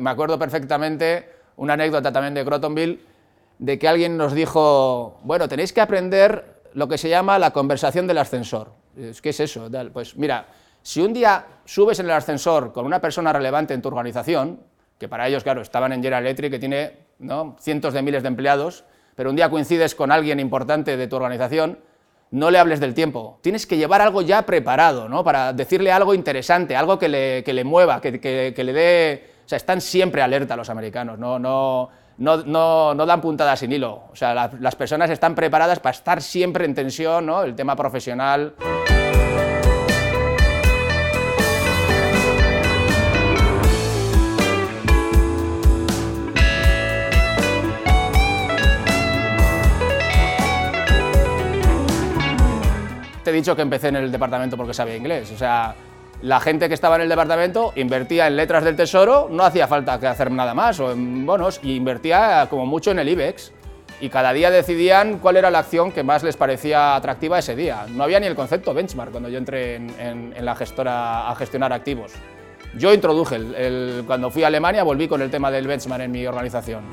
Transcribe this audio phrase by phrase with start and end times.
[0.00, 2.98] Me acuerdo perfectamente una anécdota también de Crotonville,
[3.60, 8.08] de que alguien nos dijo, bueno, tenéis que aprender lo que se llama la conversación
[8.08, 8.72] del ascensor.
[9.22, 9.70] ¿Qué es eso?
[9.92, 10.48] Pues mira,
[10.82, 14.58] si un día subes en el ascensor con una persona relevante en tu organización,
[14.98, 16.98] que para ellos, claro, estaban en General Electric, que tiene
[17.60, 18.82] cientos de miles de empleados,
[19.14, 21.78] pero un día coincides con alguien importante de tu organización,
[22.32, 23.38] no le hables del tiempo.
[23.42, 25.22] Tienes que llevar algo ya preparado, ¿no?
[25.22, 29.33] Para decirle algo interesante, algo que le, que le mueva, que, que, le dé...
[29.44, 34.04] O sea, están siempre alerta los americanos, no, no, no, no, dan puntadas sin hilo.
[34.10, 37.42] O sea, las personas están preparadas para estar siempre en tensión, ¿no?
[37.42, 38.54] El tema profesional...
[53.24, 55.32] te he dicho que empecé en el departamento porque sabía inglés.
[55.32, 55.74] O sea,
[56.24, 60.00] la gente que estaba en el departamento invertía en letras del tesoro, no hacía falta
[60.00, 63.52] que hacer nada más, o en bonos, y invertía como mucho en el IBEX.
[64.00, 67.84] Y cada día decidían cuál era la acción que más les parecía atractiva ese día.
[67.90, 72.12] No había ni el concepto benchmark cuando yo entré en, la gestora a gestionar activos.
[72.74, 76.26] Yo introduje, el, cuando fui a Alemania volví con el tema del benchmark en mi
[76.26, 76.84] organización.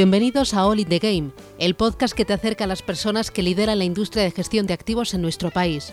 [0.00, 3.42] Bienvenidos a All in the Game, el podcast que te acerca a las personas que
[3.42, 5.92] lideran la industria de gestión de activos en nuestro país.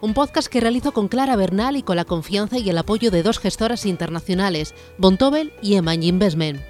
[0.00, 3.22] Un podcast que realizo con Clara Bernal y con la confianza y el apoyo de
[3.22, 6.62] dos gestoras internacionales, Bontobel y Emañ Investment.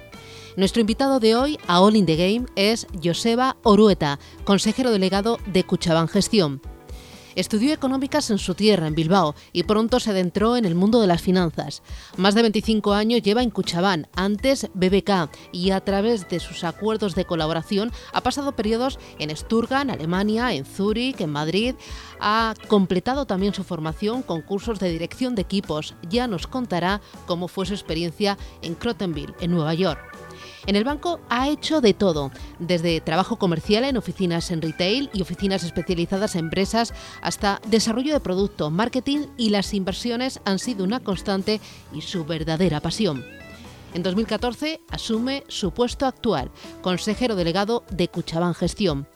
[0.57, 5.63] Nuestro invitado de hoy a All in the Game es Joseba Orueta, consejero delegado de
[5.63, 6.59] Cuchabán Gestión.
[7.35, 11.07] Estudió económicas en su tierra, en Bilbao, y pronto se adentró en el mundo de
[11.07, 11.83] las finanzas.
[12.17, 17.15] Más de 25 años lleva en Cuchabán, antes BBK, y a través de sus acuerdos
[17.15, 21.75] de colaboración ha pasado periodos en Sturga, en Alemania, en Zúrich, en Madrid.
[22.19, 25.95] Ha completado también su formación con cursos de dirección de equipos.
[26.09, 30.14] Ya nos contará cómo fue su experiencia en Crotonville, en Nueva York.
[30.67, 35.21] En el banco ha hecho de todo, desde trabajo comercial en oficinas en retail y
[35.21, 41.01] oficinas especializadas en empresas hasta desarrollo de producto, marketing y las inversiones han sido una
[41.01, 41.61] constante
[41.93, 43.23] y su verdadera pasión.
[43.93, 46.49] En 2014 asume su puesto actual,
[46.81, 49.07] consejero delegado de Cuchabán Gestión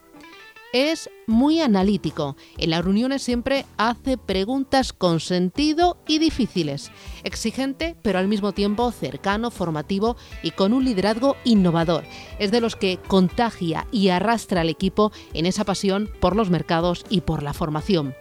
[0.74, 2.35] es muy analítico.
[2.57, 6.91] En las reuniones siempre hace preguntas con sentido y difíciles.
[7.24, 12.03] Exigente, pero al mismo tiempo cercano, formativo y con un liderazgo innovador.
[12.40, 17.06] Es de los que contagia y arrastra al equipo en esa pasión por los mercados
[17.09, 18.13] y por la formación.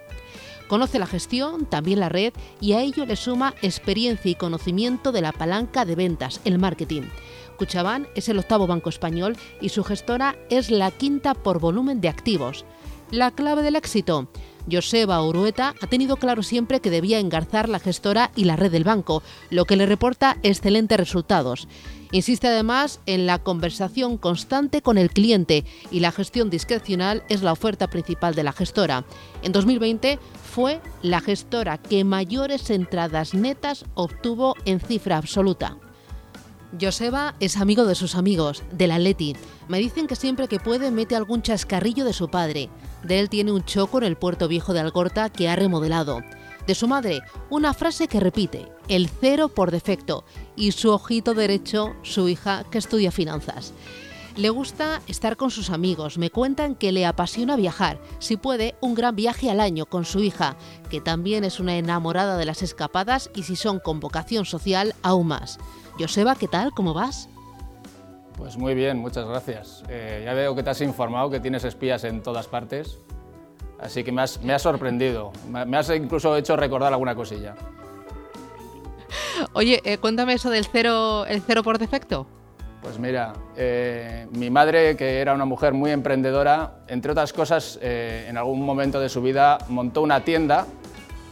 [0.69, 5.23] Conoce la gestión, también la red, y a ello le suma experiencia y conocimiento de
[5.23, 7.05] la palanca de ventas, el marketing.
[7.59, 12.09] Cuchabán es el octavo banco español y su gestora es la quinta por volumen de
[12.09, 12.65] activos.
[13.11, 14.29] La clave del éxito.
[14.71, 18.85] Joseba Urueta ha tenido claro siempre que debía engarzar la gestora y la red del
[18.85, 21.69] banco, lo que le reporta excelentes resultados.
[22.13, 27.53] Insiste además en la conversación constante con el cliente y la gestión discrecional es la
[27.53, 29.05] oferta principal de la gestora.
[29.43, 35.79] En 2020 fue la gestora que mayores entradas netas obtuvo en cifra absoluta.
[36.79, 39.35] Joseba es amigo de sus amigos, del Atleti.
[39.69, 42.69] Me dicen que siempre que puede mete algún chascarrillo de su padre.
[43.03, 46.21] De él tiene un choco en el puerto viejo de Algorta que ha remodelado.
[46.67, 50.25] De su madre, una frase que repite, el cero por defecto.
[50.57, 53.73] Y su ojito derecho, su hija, que estudia finanzas.
[54.37, 58.95] Le gusta estar con sus amigos, me cuentan que le apasiona viajar, si puede, un
[58.95, 60.57] gran viaje al año con su hija,
[60.91, 65.27] que también es una enamorada de las escapadas y si son con vocación social, aún
[65.27, 65.59] más.
[65.99, 66.73] Joseba, ¿qué tal?
[66.73, 67.29] ¿Cómo vas?
[68.37, 69.83] Pues muy bien, muchas gracias.
[69.89, 72.99] Eh, ya veo que te has informado que tienes espías en todas partes,
[73.81, 75.33] así que me has, sorprendido.
[75.49, 77.57] Me has incluso hecho recordar alguna cosilla.
[79.55, 82.29] Oye, eh, cuéntame eso del cero, el cero por defecto.
[82.81, 88.37] Pues mira, eh, mi madre, que era una mujer muy emprendedora, entre otras cosas, en
[88.37, 90.65] algún momento de su vida montó una tienda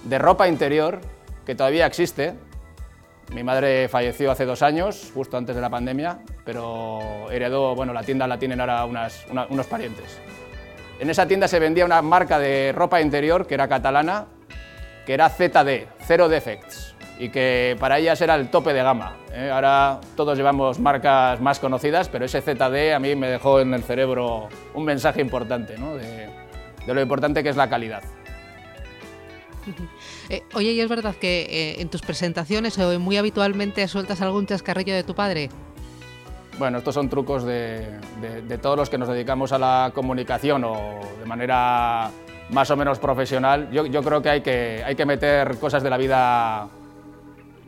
[0.05, 1.01] de ropa interior
[1.45, 2.35] que todavía existe,
[3.33, 8.03] mi madre falleció hace dos años, justo antes de la pandemia, pero heredó, bueno, la
[8.03, 10.21] tienda la tienen ahora unos parientes.
[10.99, 14.27] En esa tienda se vendía una marca de ropa interior que era catalana,
[15.05, 16.95] que era ZD, Zero Defects.
[17.19, 19.17] y que para ellas era el tope de gama.
[19.33, 19.51] ¿eh?
[19.51, 23.83] Ahora todos llevamos marcas más conocidas, pero ese ZD a mí me dejó en el
[23.83, 25.95] cerebro un mensaje importante ¿no?
[25.95, 26.29] de,
[26.87, 28.03] de, lo importante que es la calidad.
[30.29, 34.47] Eh, oye, ¿y es verdad que eh, en tus presentaciones o muy habitualmente sueltas algún
[34.47, 35.49] chascarrillo de tu padre?
[36.59, 40.65] Bueno, estos son trucos de, de, de todos los que nos dedicamos a la comunicación
[40.65, 42.11] o de manera
[42.51, 43.71] más o menos profesional.
[43.71, 46.69] Yo, yo creo que hay, que hay que meter cosas de la vida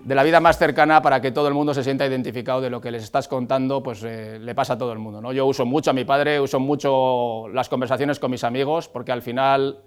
[0.04, 2.80] de la vida más cercana para que todo el mundo se sienta identificado de lo
[2.80, 5.20] que les estás contando, pues eh, le pasa a todo el mundo.
[5.20, 5.32] ¿no?
[5.32, 9.20] Yo uso mucho a mi padre, uso mucho las conversaciones con mis amigos, porque al
[9.20, 9.80] final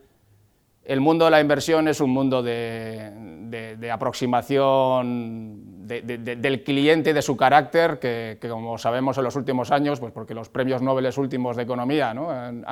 [0.91, 3.11] el mundo de la inversión es un mundo de,
[3.45, 9.71] de, de aproximación del cliente de su carácter, que, que, como sabemos en los últimos
[9.71, 12.29] años, pues porque los premios Nobel últimos de economía ¿no?
[12.29, 12.65] han,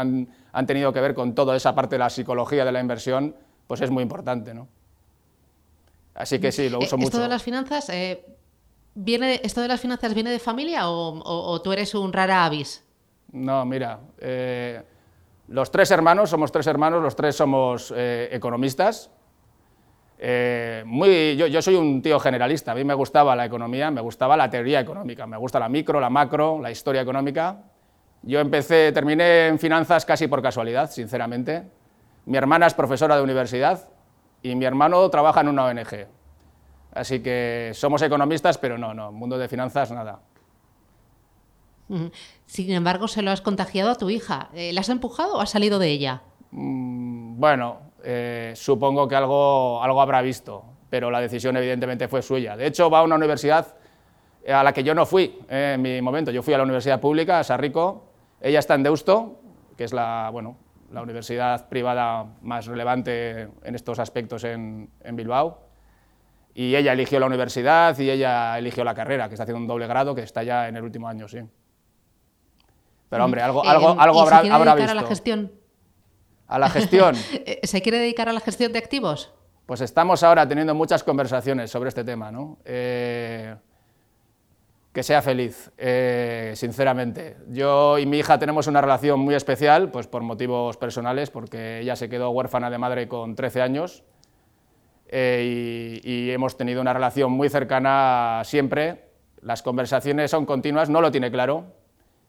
[0.51, 3.35] han, tenido que ver con toda esa parte de la psicología de la inversión,
[3.67, 4.53] pues es muy importante.
[4.53, 4.67] ¿no?
[6.13, 7.07] Así que sí, lo uso ¿Esto mucho.
[7.07, 8.25] ¿Esto de las finanzas eh,
[8.95, 12.43] viene, ¿esto de las finanzas viene de familia o, o, o tú eres un rara
[12.43, 12.83] avis?
[13.31, 14.81] No, mira, eh,
[15.49, 19.09] los tres hermanos, somos tres hermanos, los tres somos eh, economistas.
[20.19, 24.01] Eh, muy, yo, yo, soy un tío generalista, a mí me gustaba la economía, me
[24.01, 27.63] gustaba la teoría económica, me gusta la micro, la macro, la historia económica.
[28.21, 31.63] Yo empecé, terminé en finanzas casi por casualidad, sinceramente.
[32.25, 33.89] Mi hermana es profesora de universidad,
[34.43, 36.07] y mi hermano trabaja en una ONG.
[36.93, 40.19] Así que somos economistas, pero no, no, mundo de finanzas nada.
[42.45, 44.49] Sin embargo, se lo has contagiado a tu hija.
[44.53, 46.21] Eh, ¿La has empujado o has salido de ella?
[46.51, 52.55] Mm, bueno, eh, supongo que algo, algo habrá visto, pero la decisión evidentemente fue suya.
[52.55, 53.75] De hecho, va a una universidad
[54.47, 56.31] a la que yo no fui eh, en mi momento.
[56.31, 58.05] Yo fui a la universidad pública, a Sarrico.
[58.41, 59.39] Ella está en Deusto,
[59.77, 60.57] que es la, bueno,
[60.91, 65.59] la universidad privada más relevante en estos aspectos en, en, Bilbao.
[66.53, 69.87] Y ella eligió la universidad y ella eligió la carrera, que está haciendo un doble
[69.87, 71.39] grado, que está ya en el último año, sí.
[73.09, 74.91] Pero hombre, algo, algo, eh, algo habrá, se habrá visto.
[74.91, 75.51] a la gestión?
[76.47, 77.15] ¿A la gestión?
[77.63, 79.31] ¿Se quiere dedicar a la gestión de activos?
[79.65, 82.57] Pues estamos ahora teniendo muchas conversaciones sobre este tema, ¿no?
[82.65, 83.55] Eh,
[84.91, 87.37] que sea feliz, eh, sinceramente.
[87.49, 91.95] Yo y mi hija tenemos una relación muy especial, pues por motivos personales, porque ella
[91.95, 94.03] se quedó huérfana de madre con 13 años
[95.07, 99.09] eh, y, y, hemos tenido una relación muy cercana siempre.
[99.41, 101.65] Las conversaciones son continuas, no lo tiene claro.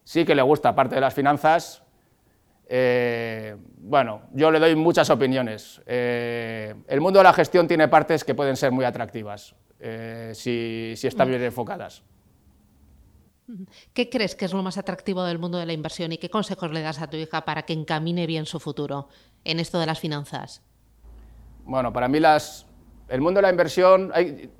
[0.04, 1.82] Sí que le gusta parte de las finanzas.
[2.68, 5.80] Eh, bueno, yo le doy muchas opiniones.
[5.86, 9.54] el mundo de la gestión tiene partes que pueden ser muy atractivas
[10.32, 12.02] si, si están bien enfocadas.
[13.92, 16.70] ¿Qué crees que es lo más atractivo del mundo de la inversión y qué consejos
[16.70, 19.08] le das a tu hija para que encamine bien su futuro
[19.44, 20.62] en esto de las finanzas?
[21.64, 22.66] Bueno, para mí las,
[23.08, 24.50] el mundo de la inversión, hay,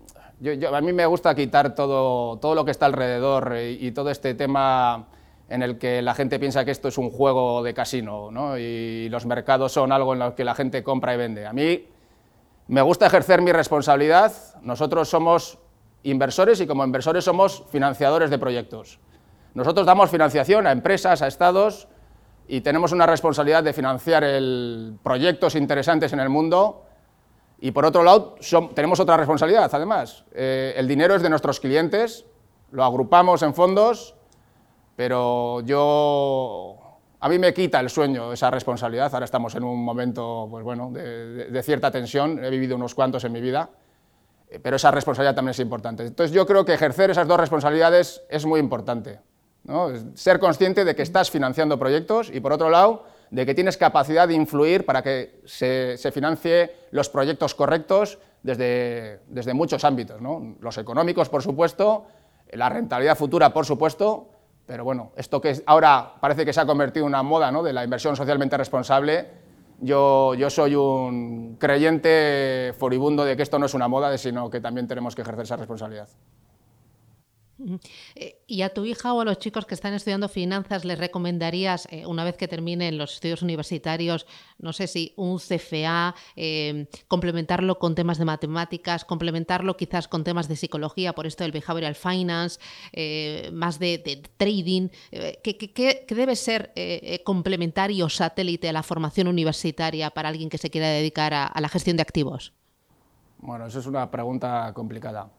[0.41, 3.93] yo, yo, a mí me gusta quitar todo, todo lo que está alrededor y, y,
[3.93, 5.09] todo este tema
[5.51, 8.57] en el que la gente piensa que esto es un juego de casino ¿no?
[8.57, 11.45] y los mercados son algo en lo que la gente compra y vende.
[11.45, 11.89] A mí
[12.69, 14.33] me gusta ejercer mi responsabilidad,
[14.63, 15.59] nosotros somos
[16.05, 19.01] inversores y como inversores somos financiadores de proyectos.
[19.55, 21.89] Nosotros damos financiación a empresas, a estados
[22.47, 24.23] y tenemos una responsabilidad de financiar
[25.03, 26.85] proyectos interesantes en el mundo
[27.59, 28.37] y por otro lado
[28.73, 30.25] tenemos otra responsabilidad además.
[30.33, 32.25] Eh, el dinero es de nuestros clientes,
[32.71, 34.15] lo agrupamos en fondos,
[35.01, 36.77] pero yo
[37.21, 39.09] a mí me quita el sueño esa responsabilidad.
[39.15, 43.33] Ahora estamos en un momento pues bueno, de, cierta tensión, he vivido unos cuantos en
[43.33, 43.71] mi vida
[44.63, 46.05] pero esa responsabilidad también es importante.
[46.05, 49.21] Entonces yo creo que ejercer esas dos responsabilidades es muy importante.
[49.65, 49.89] ¿no?
[50.13, 54.29] Ser consciente de que estás financiando proyectos y por otro lado de que tienes capacidad
[54.29, 60.21] de influir para que se, se financie los proyectos correctos desde, desde muchos ámbitos.
[60.21, 60.57] ¿no?
[60.61, 62.05] Los económicos, por supuesto,
[62.53, 64.29] la rentabilidad futura, por supuesto,
[64.67, 67.63] pero bueno, esto que ahora parece que se ha convertido en una moda ¿no?
[67.63, 69.29] de la inversión socialmente responsable,
[69.81, 74.61] yo, yo, soy un creyente furibundo de que esto no es una moda, sino que
[74.61, 76.09] también tenemos que ejercer esa responsabilidad.
[78.47, 82.07] ¿Y a tu hija o a los chicos que están estudiando finanzas les recomendarías, eh,
[82.07, 84.27] una vez que terminen los estudios universitarios,
[84.59, 90.49] no sé si un CFA, eh, complementarlo con temas de matemáticas, complementarlo quizás con temas
[90.49, 92.59] de psicología, por esto del behavioral finance,
[92.93, 93.99] eh, más de,
[94.37, 94.89] trading?
[95.11, 96.73] ¿Qué, qué, qué debe ser
[97.25, 101.69] complementario satélite a la formación universitaria para alguien que se quiera dedicar a, a la
[101.69, 102.53] gestión de activos?
[103.39, 105.31] Bueno, eso es una pregunta complicada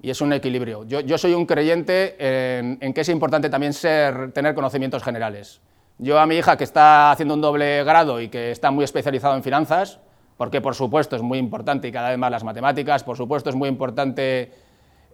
[0.00, 0.84] y es un equilibrio.
[0.84, 5.60] Yo, yo soy un creyente en, en, que es importante también ser, tener conocimientos generales.
[5.98, 9.34] Yo a mi hija, que está haciendo un doble grado y que está muy especializado
[9.34, 9.98] en finanzas,
[10.36, 13.56] porque por supuesto es muy importante y cada vez más las matemáticas, por supuesto es
[13.56, 14.52] muy importante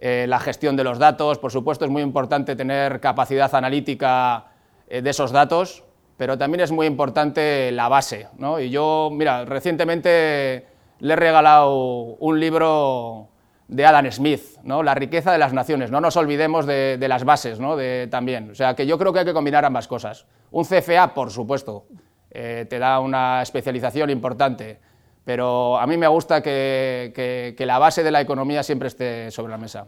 [0.01, 4.47] eh, la gestión de los datos, por supuesto es muy importante tener capacidad analítica
[4.89, 5.85] eh, de esos datos,
[6.17, 8.27] pero también es muy importante la base.
[8.37, 8.59] ¿no?
[8.59, 10.67] Y yo, mira, recientemente
[10.99, 13.29] le he regalado un libro
[13.73, 14.83] de Adam Smith, ¿no?
[14.83, 15.89] La riqueza de las naciones.
[15.89, 17.75] No nos olvidemos de, las bases ¿no?
[17.75, 18.51] de, también.
[18.51, 20.27] O sea, que yo creo que hay que combinar ambas cosas.
[20.51, 21.87] Un CFA, por supuesto,
[22.29, 24.79] eh, te da una especialización importante,
[25.25, 29.57] pero a mí me gusta que, la base de la economía siempre esté sobre la
[29.57, 29.87] mesa.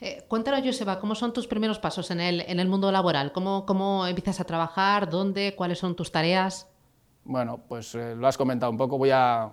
[0.00, 3.32] Eh, cuéntanos, Joseba, ¿cómo son tus primeros pasos en el, en el mundo laboral?
[3.32, 5.08] ¿Cómo, ¿Cómo, empiezas a trabajar?
[5.08, 5.54] ¿Dónde?
[5.56, 6.68] ¿Cuáles son tus tareas?
[7.24, 8.98] Bueno, pues eh, lo has comentado un poco.
[8.98, 9.52] Voy a...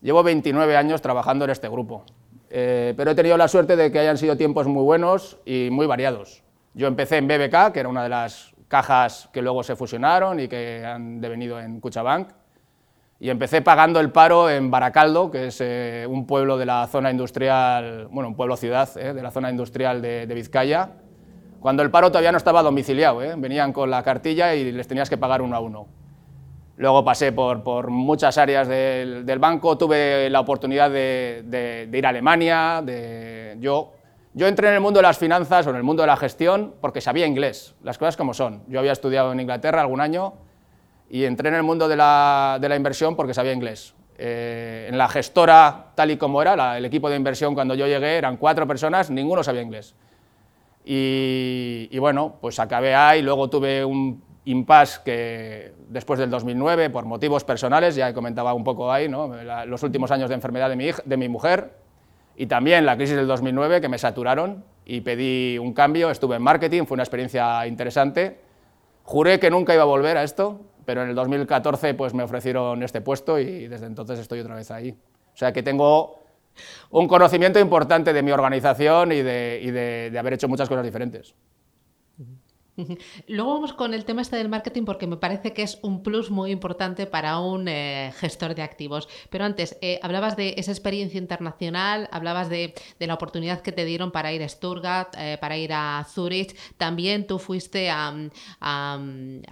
[0.00, 2.04] Llevo 29 años trabajando en este grupo,
[2.48, 5.86] eh, pero he tenido la suerte de que hayan sido tiempos muy buenos y muy
[5.86, 6.42] variados.
[6.74, 10.48] Yo empecé en BBK, que era una de las cajas que luego se fusionaron y
[10.48, 12.28] que han devenido en Cuchabank
[13.22, 17.10] y empecé pagando el paro en Baracaldo, que es eh, un pueblo de la zona
[17.10, 20.92] industrial, bueno, un pueblo-ciudad eh, de la zona industrial de, Vizcaya,
[21.60, 25.18] cuando el paro todavía no estaba domiciliado, venían con la cartilla y les tenías que
[25.18, 25.86] pagar uno a uno.
[26.80, 32.82] Luego pasé por, muchas áreas del, banco, tuve la oportunidad de, ir a Alemania,
[33.58, 33.92] yo,
[34.34, 37.02] entré en el mundo de las finanzas o en el mundo de la gestión porque
[37.02, 38.62] sabía inglés, las cosas como son.
[38.66, 40.32] Yo había estudiado en Inglaterra algún año,
[41.10, 43.92] y entré en el mundo de la, inversión porque sabía inglés.
[44.16, 48.16] Eh, en la gestora, tal y como era, el equipo de inversión cuando yo llegué
[48.16, 49.94] eran cuatro personas, ninguno sabía inglés.
[50.82, 57.44] Y, bueno, pues acabé ahí, luego tuve un impasse que después del 2009, por motivos
[57.44, 59.32] personales, ya comentaba un poco ahí, ¿no?
[59.66, 61.72] los últimos años de enfermedad de mi, mujer,
[62.36, 66.42] y también la crisis del 2009 que me saturaron y pedí un cambio, estuve en
[66.42, 68.38] marketing, fue una experiencia interesante.
[69.04, 72.82] Juré que nunca iba a volver a esto, pero en el 2014 pues me ofrecieron
[72.82, 74.90] este puesto y desde entonces estoy otra vez ahí.
[75.34, 76.22] O sea que tengo
[76.90, 81.34] un conocimiento importante de mi organización y de haber hecho muchas cosas diferentes.
[83.28, 86.30] Luego vamos con el tema este del marketing porque me parece que es un plus
[86.30, 89.08] muy importante para un eh, gestor de activos.
[89.30, 94.12] Pero antes, eh, hablabas de esa experiencia internacional, hablabas de, la oportunidad que te dieron
[94.12, 96.56] para ir a Stuttgart, eh, para ir a Zurich.
[96.76, 98.14] También tú fuiste a,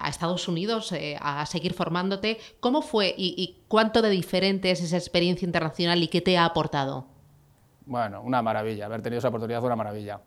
[0.09, 2.39] Estados Unidos a seguir formándote.
[2.61, 7.07] ¿Cómo fue y, cuánto de diferente es esa experiencia internacional y qué te ha aportado?
[7.85, 8.87] Bueno, una maravilla.
[8.87, 10.21] Haber tenido esa oportunidad fue una maravilla.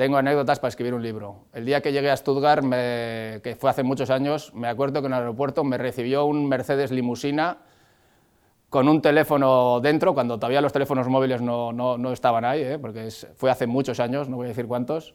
[0.00, 1.44] Tengo anécdotas para escribir un libro.
[1.52, 5.12] El día que llegué a Stuttgart, que fue hace muchos años, me acuerdo que en
[5.12, 7.58] el aeropuerto me recibió un Mercedes limusina
[8.70, 12.78] con un teléfono dentro, cuando todavía los teléfonos móviles no, no, estaban ahí, ¿eh?
[12.78, 15.14] porque fue hace muchos años, no voy a decir cuántos.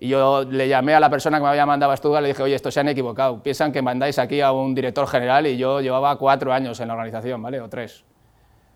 [0.00, 2.42] Y yo le llamé a la persona que me había mandado a Stuttgart le dije,
[2.42, 5.80] oye, esto se han equivocado, piensan que mandáis aquí a un director general y yo
[5.80, 7.60] llevaba cuatro años en la organización, ¿vale?
[7.60, 8.04] O tres.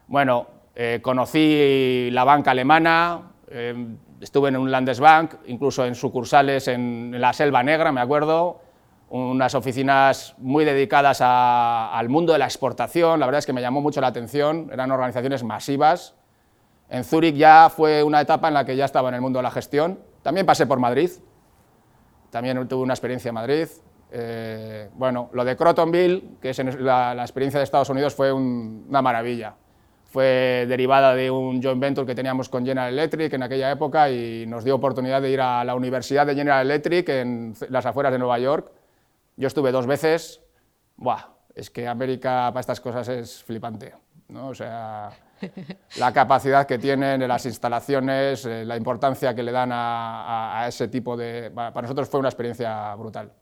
[0.06, 0.46] Bueno,
[0.76, 3.75] eh, conocí la banca alemana, eh,
[4.21, 8.61] estuve en un Landesbank, incluso en sucursales en, la Selva Negra, me acuerdo,
[9.11, 13.82] unas oficinas muy dedicadas al mundo de la exportación, la verdad es que me llamó
[13.82, 16.14] mucho la atención, eran organizaciones masivas.
[16.88, 19.42] En Zúrich ya fue una etapa en la que ya estaba en el mundo de
[19.42, 19.99] la gestión.
[20.23, 21.11] También pasé por Madrid,
[22.30, 23.68] también tuve una experiencia en Madrid.
[24.11, 29.56] Eh, bueno, lo de Crotonville, que es la, experiencia de Estados Unidos, fue una maravilla
[30.12, 34.45] fue derivada de un joint venture que teníamos con General Electric en aquella época y
[34.47, 38.19] nos dio oportunidad de ir a la Universidad de General Electric en las afueras de
[38.19, 38.71] Nueva York.
[39.37, 40.42] Yo estuve dos veces.
[40.97, 43.95] Buah, es que América para estas cosas es flipante.
[44.28, 44.49] ¿no?
[44.49, 45.11] O sea,
[45.99, 50.88] la capacidad que tienen, las instalaciones, eh, la importancia que le dan a, a ese
[50.88, 51.50] tipo de...
[51.50, 53.33] Para nosotros fue una experiencia brutal.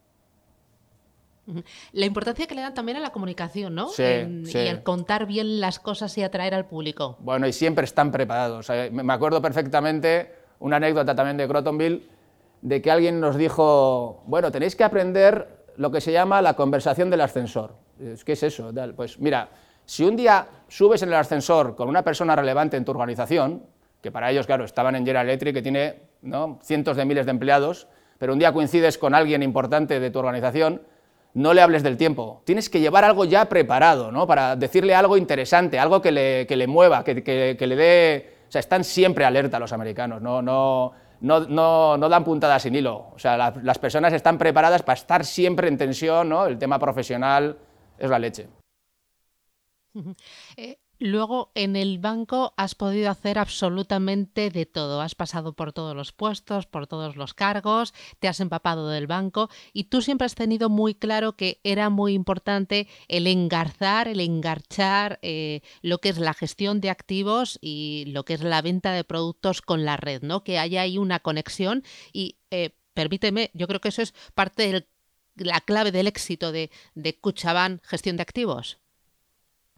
[1.91, 3.89] La importancia que le dan también a la comunicación, ¿no?
[3.89, 7.17] Sí, Y el contar bien las cosas y atraer al público.
[7.19, 8.69] Bueno, y siempre están preparados.
[8.91, 12.03] Me acuerdo perfectamente una anécdota también de Crotonville,
[12.61, 17.09] de que alguien nos dijo, bueno, tenéis que aprender lo que se llama la conversación
[17.09, 17.75] del ascensor.
[18.23, 18.71] ¿Qué es eso?
[18.95, 19.49] Pues mira,
[19.85, 23.63] si un día subes en el ascensor con una persona relevante en tu organización,
[23.99, 26.03] que para ellos, claro, estaban en General Electric, que tiene
[26.61, 27.87] cientos de miles de empleados,
[28.19, 30.83] pero un día coincides con alguien importante de tu organización,
[31.33, 32.41] no le hables del tiempo.
[32.45, 34.27] Tienes que llevar algo ya preparado, ¿no?
[34.27, 38.35] Para decirle algo interesante, algo que le, que le mueva, que, que, le dé...
[38.47, 43.11] O sea, están siempre alerta los americanos, no, no, no, no, dan puntadas sin hilo.
[43.13, 46.45] O sea, las personas están preparadas para estar siempre en tensión, ¿no?
[46.45, 47.57] El tema profesional
[47.97, 48.47] es la leche.
[50.57, 55.01] Eh, Luego, en el banco has podido hacer absolutamente de todo.
[55.01, 59.49] Has pasado por todos los puestos, por todos los cargos, te has empapado del banco
[59.73, 65.17] y tú siempre has tenido muy claro que era muy importante el engarzar, el engarchar
[65.23, 69.03] eh, lo que es la gestión de activos y lo que es la venta de
[69.03, 70.43] productos con la red, ¿no?
[70.43, 74.87] Que haya ahí una conexión y eh, permíteme, yo creo que eso es parte de
[75.35, 77.17] la clave del éxito de, de
[77.81, 78.80] Gestión de Activos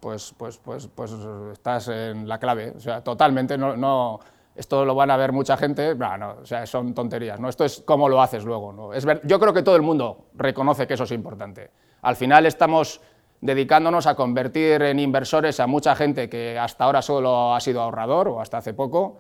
[0.04, 1.14] pues, pues, pues, pues
[1.54, 2.74] estás en la clave.
[2.76, 4.20] O sea, totalmente, no, no
[4.54, 7.48] esto lo van a ver mucha gente, no, o sea, son tonterías, ¿no?
[7.48, 8.94] Esto es cómo lo haces luego, ¿no?
[8.94, 11.72] Es ver, yo creo que todo el mundo reconoce que eso es importante.
[12.02, 13.00] Al final estamos
[13.40, 18.28] dedicándonos a convertir en inversores a mucha gente que hasta ahora solo ha sido ahorrador
[18.28, 19.20] o hasta hace poco.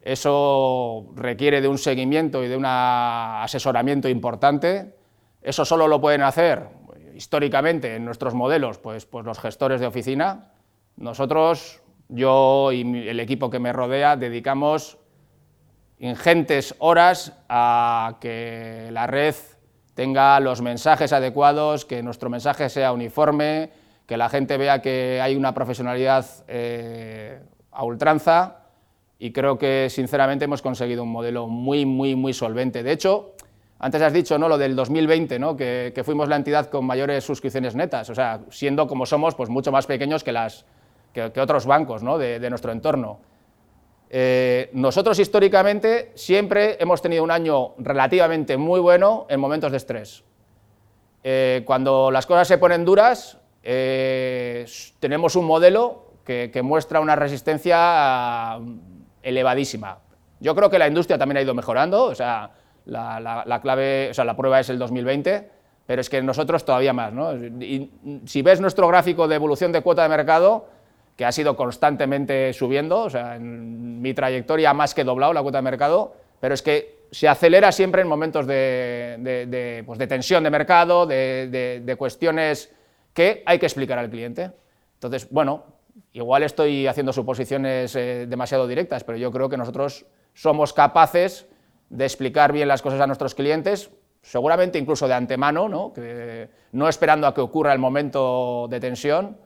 [0.00, 4.94] Eso requiere de un seguimiento y de un asesoramiento importante.
[5.42, 6.81] Eso solo lo pueden hacer
[7.22, 10.50] históricamente en nuestros modelos, pues, pues los gestores de oficina,
[10.96, 14.98] nosotros, yo y el equipo que me rodea, dedicamos
[16.00, 19.36] ingentes horas a que la red
[19.94, 23.70] tenga los mensajes adecuados, que nuestro mensaje sea uniforme,
[24.06, 28.64] que la gente vea que hay una profesionalidad eh, a ultranza
[29.20, 32.82] y creo que sinceramente hemos conseguido un modelo muy, muy, muy solvente.
[32.82, 33.36] De hecho,
[33.82, 34.48] antes has dicho ¿no?
[34.48, 35.56] lo del 2020, ¿no?
[35.56, 39.72] que, fuimos la entidad con mayores suscripciones netas, o sea, siendo como somos pues, mucho
[39.72, 40.64] más pequeños que, las,
[41.12, 42.16] que, otros bancos ¿no?
[42.16, 43.18] de, nuestro entorno.
[44.08, 50.22] Eh, nosotros históricamente siempre hemos tenido un año relativamente muy bueno en momentos de estrés.
[51.24, 54.64] Eh, cuando las cosas se ponen duras, eh,
[55.00, 58.60] tenemos un modelo que, que muestra una resistencia
[59.24, 59.98] elevadísima.
[60.38, 62.50] Yo creo que la industria también ha ido mejorando, o sea,
[62.86, 65.48] la, clave, o sea, la prueba es el 2020,
[65.86, 67.12] pero es que nosotros todavía más.
[67.12, 67.34] ¿no?
[67.34, 67.90] Y
[68.26, 70.66] si ves nuestro gráfico de evolución de cuota de mercado,
[71.16, 75.58] que ha sido constantemente subiendo, o sea, en mi trayectoria más que doblado la cuota
[75.58, 81.06] de mercado, pero es que se acelera siempre en momentos de, pues tensión de mercado,
[81.06, 82.74] de, cuestiones
[83.12, 84.50] que hay que explicar al cliente.
[84.94, 85.64] Entonces, bueno,
[86.14, 91.46] igual estoy haciendo suposiciones eh, demasiado directas, pero yo creo que nosotros somos capaces
[91.92, 93.90] de explicar bien las cosas a nuestros clientes,
[94.22, 95.92] seguramente incluso de antemano, ¿no?
[95.92, 99.36] Que, no esperando a que ocurra el momento de tensión,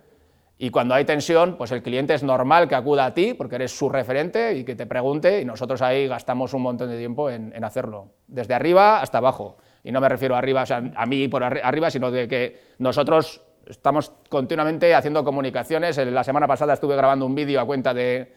[0.59, 3.77] y cuando hay tensión, pues el cliente es normal que acuda a ti, porque eres
[3.77, 7.63] su referente, y que te pregunte, y nosotros ahí gastamos un montón de tiempo en,
[7.65, 9.59] hacerlo, desde arriba hasta abajo.
[9.83, 13.43] Y no me refiero arriba, o sea, a mí por arriba, sino de que nosotros
[13.67, 15.99] estamos continuamente haciendo comunicaciones.
[15.99, 18.33] La semana pasada estuve grabando un vídeo a cuenta de,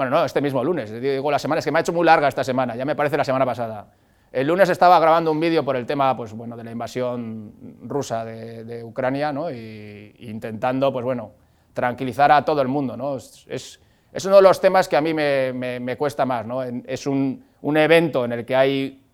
[0.00, 2.26] bueno, no, este mismo lunes, digo la semana, es que me ha hecho muy larga
[2.26, 3.86] esta semana, ya me parece la semana pasada.
[4.32, 8.24] El lunes estaba grabando un vídeo por el tema pues, bueno, de la invasión rusa
[8.24, 9.50] de, Ucrania ¿no?
[9.50, 11.32] y, intentando pues, bueno,
[11.74, 12.96] tranquilizar a todo el mundo.
[12.96, 13.14] ¿no?
[13.18, 13.78] Es,
[14.24, 16.46] uno de los temas que a mí me, me, cuesta más.
[16.46, 16.62] ¿no?
[16.62, 19.04] Es un, un, evento en el que hay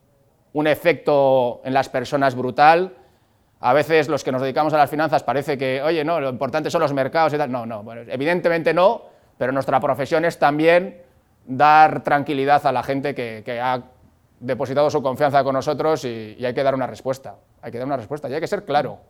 [0.52, 2.94] un efecto en las personas brutal.
[3.58, 6.70] A veces los que nos dedicamos a las finanzas parece que, oye, no, lo importante
[6.70, 7.50] son los mercados y tal.
[7.50, 11.02] No, no, bueno, evidentemente no pero nuestra profesión es también
[11.46, 13.82] dar tranquilidad a la gente que, ha
[14.40, 17.36] depositado su confianza con nosotros y, hay que dar una respuesta.
[17.62, 19.00] Hay que dar una respuesta y hay que ser claro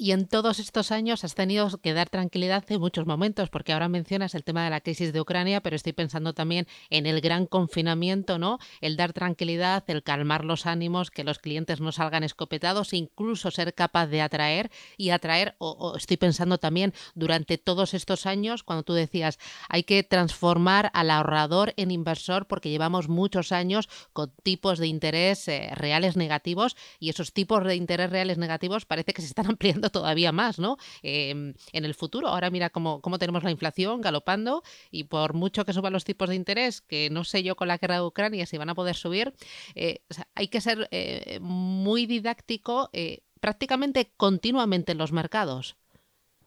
[0.00, 3.86] y en todos estos años has tenido que dar tranquilidad en muchos momentos, porque ahora
[3.88, 7.44] mencionas el tema de la crisis de Ucrania, pero estoy pensando también en el gran
[7.44, 8.58] confinamiento, ¿no?
[8.80, 13.74] El dar tranquilidad, el calmar los ánimos, que los clientes no salgan escopetados, incluso ser
[13.74, 18.94] capaz de atraer y atraer, o, estoy pensando también durante todos estos años, cuando tú
[18.94, 24.86] decías, hay que transformar al ahorrador en inversor, porque llevamos muchos años con tipos de
[24.86, 29.46] interés eh, reales negativos y esos tipos de interés reales negativos parece que se están
[29.50, 30.76] ampliando todavía más, ¿no?
[31.02, 32.28] Em, en el futuro.
[32.28, 36.28] Ahora mira cómo, cómo tenemos la inflación galopando y por mucho que suban los tipos
[36.28, 38.96] de interés, que no sé yo con la guerra de Ucrania si van a poder
[38.96, 39.34] subir,
[39.74, 40.02] eh,
[40.34, 45.76] hay que ser eh, muy didáctico eh, prácticamente continuamente en los mercados.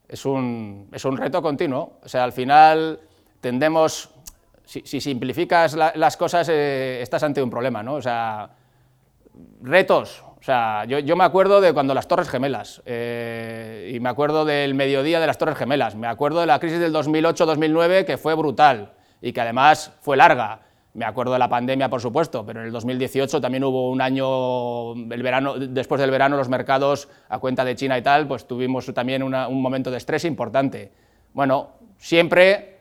[0.07, 1.99] Es un, es un reto continuo.
[2.03, 2.99] O sea, al final
[3.41, 4.09] tendemos,
[4.65, 7.95] si, simplificas las cosas, estás ante un problema, ¿no?
[7.95, 8.51] O sea,
[9.61, 14.43] retos, o sea, yo, me acuerdo de cuando las Torres Gemelas, eh, y me acuerdo
[14.43, 18.33] del mediodía de las Torres Gemelas, me acuerdo de la crisis del 2008-2009, que fue
[18.33, 20.59] brutal y que además fue larga.
[20.95, 24.91] Me acuerdo de la pandemia, por supuesto, pero en el 2018 también hubo un año,
[25.13, 28.93] el verano, después del verano, los mercados, a cuenta de China y tal, pues tuvimos
[28.93, 30.91] también un momento de estrés importante.
[31.31, 32.79] Bueno, siempre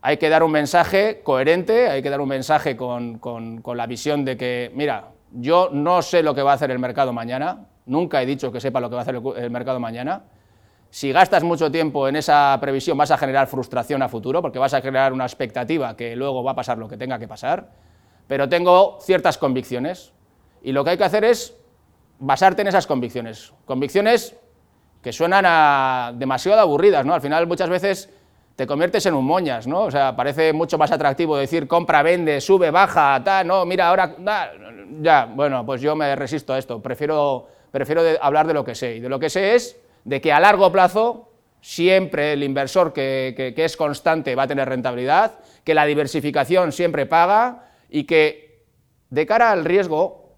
[0.00, 4.24] hay que dar un mensaje coherente, hay que dar un mensaje con, con la visión
[4.24, 8.22] de que, mira, yo no sé lo que va a hacer el mercado mañana, nunca
[8.22, 10.24] he dicho que sepa lo que va a hacer el mercado mañana,
[10.90, 14.72] Si gastas mucho tiempo en esa previsión vas a generar frustración a futuro porque vas
[14.72, 17.70] a crear una expectativa que luego va a pasar lo que tenga que pasar,
[18.26, 20.12] pero tengo ciertas convicciones
[20.62, 21.56] y lo que hay que hacer es
[22.18, 23.52] basarte en esas convicciones.
[23.66, 24.36] Convicciones
[25.02, 27.14] que suenan a demasiado aburridas, ¿no?
[27.14, 28.10] Al final muchas veces
[28.56, 29.82] te conviertes en un moñas, ¿no?
[29.82, 34.16] O sea, parece mucho más atractivo decir compra, vende, sube, baja, tal, no, mira, ahora,
[35.00, 38.96] ya, bueno, pues yo me resisto a esto, prefiero, prefiero hablar de lo que sé,
[38.96, 41.28] y de lo que sé es de que a largo plazo
[41.60, 47.72] siempre el inversor que, es constante va a tener rentabilidad, que la diversificación siempre paga
[47.90, 48.64] y que
[49.10, 50.32] de cara al riesgo,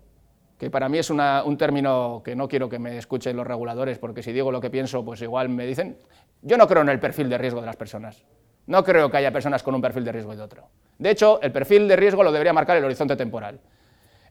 [0.59, 4.23] que para mí es un término que no quiero que me escuchen los reguladores, porque
[4.23, 5.99] si digo lo que pienso, pues igual me dicen,
[6.43, 8.25] yo no creo en el perfil de riesgo de las personas.
[8.67, 10.69] No creo que haya personas con un perfil de riesgo y de otro.
[10.99, 13.59] De hecho, el perfil de riesgo lo debería marcar el horizonte temporal.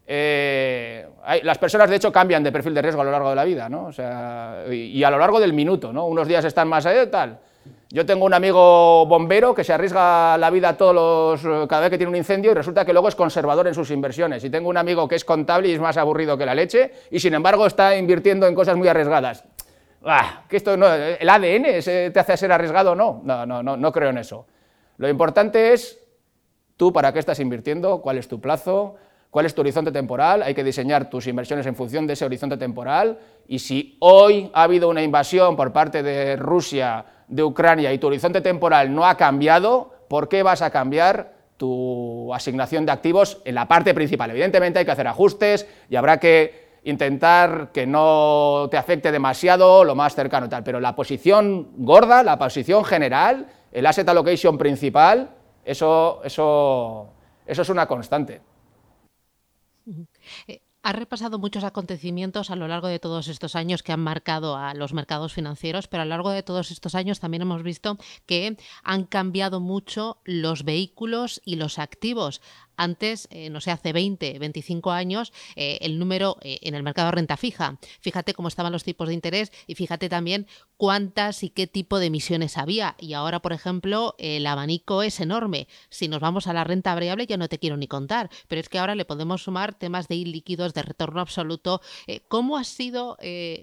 [0.05, 1.05] Eh,
[1.43, 3.67] las personas, de hecho, cambian de perfil de riesgo a lo largo de la vida,
[3.67, 3.87] ¿no?
[3.87, 6.05] O sea, y, a lo largo del minuto, ¿no?
[6.05, 7.39] Unos días están más allá, tal.
[7.89, 11.97] Yo tengo un amigo bombero que se arriesga la vida todos los, cada vez que
[11.97, 14.43] tiene un incendio y resulta que luego es conservador en sus inversiones.
[14.43, 17.19] Y tengo un amigo que es contable y es más aburrido que la leche y
[17.19, 19.45] sin embargo está invirtiendo en cosas muy arriesgadas.
[20.05, 22.95] Ah, que esto ¿El ADN te hace ser arriesgado?
[22.95, 24.45] No, no, no, no, no creo en eso.
[24.97, 25.99] Lo importante es
[26.75, 28.95] tú para qué estás invirtiendo, cuál es tu plazo,
[29.29, 32.57] cuál es tu horizonte temporal, hay que diseñar tus inversiones en función de ese horizonte
[32.57, 37.97] temporal y si hoy ha habido una invasión por parte de Rusia, de Ucrania y
[37.97, 43.41] tu horizonte temporal no ha cambiado, ¿por qué vas a cambiar tu asignación de activos
[43.43, 44.31] en la parte principal?
[44.31, 49.93] Evidentemente hay que hacer ajustes y habrá que intentar que no te afecte demasiado lo
[49.93, 55.31] más cercano y tal, pero la posición gorda, la posición general, el asset allocation principal,
[55.65, 57.09] eso, eso,
[57.45, 58.41] eso es una constante.
[60.47, 64.55] Eh, ha repasado muchos acontecimientos a lo largo de todos estos años que han marcado
[64.55, 67.97] a los mercados financieros, pero a lo largo de todos estos años también hemos visto
[68.25, 72.41] que han cambiado mucho los vehículos y los activos.
[72.77, 77.07] Antes, eh, no sé, hace 20, 25 años, eh, el número eh, en el mercado
[77.07, 77.79] de renta fija.
[77.99, 80.45] Fíjate cómo estaban los tipos de interés y fíjate también
[80.77, 82.95] cuántas y qué tipo de emisiones había.
[82.99, 85.67] Y ahora, por ejemplo, el abanico es enorme.
[85.89, 88.69] Si nos vamos a la renta variable, ya no te quiero ni contar, pero es
[88.69, 91.81] que ahora le podemos sumar temas de ilíquidos, de retorno absoluto.
[92.27, 93.17] ¿Cómo ha sido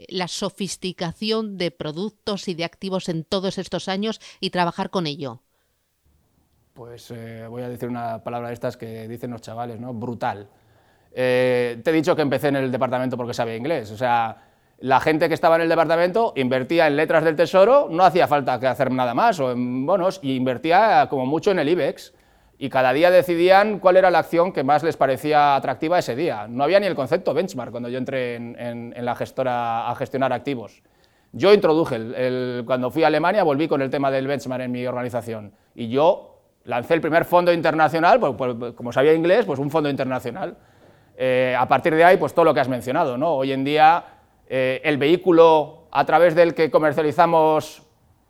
[0.09, 5.44] la sofisticación de productos y de activos en todos estos años y trabajar con ello?
[6.75, 9.95] Pues eh, voy a decir una palabra de estas que dicen los chavales, ¿no?
[9.95, 10.49] Brutal.
[11.13, 14.37] Eh, te he dicho que empecé en el departamento porque sabía inglés, o sea,
[14.81, 18.59] la gente que estaba en el departamento invertía en letras del tesoro, no hacía falta
[18.59, 22.13] que hacer nada más, o en bonos, y invertía como mucho en el IBEX,
[22.59, 26.49] y cada día decidían cuál era la acción que más les parecía atractiva ese día.
[26.49, 30.83] No había ni el concepto benchmark cuando yo entré en, la gestora a gestionar activos.
[31.33, 34.87] Yo introduje, el, cuando fui a Alemania volví con el tema del benchmark en mi
[34.87, 36.34] organización, y yo
[36.65, 40.57] lancé el primer fondo internacional, pues, pues, como sabía inglés, pues un fondo internacional.
[41.17, 43.17] Eh, a partir de ahí, pues todo lo que has mencionado.
[43.17, 43.35] ¿no?
[43.35, 44.05] Hoy en día,
[44.49, 47.83] eh, el vehículo a través del que comercializamos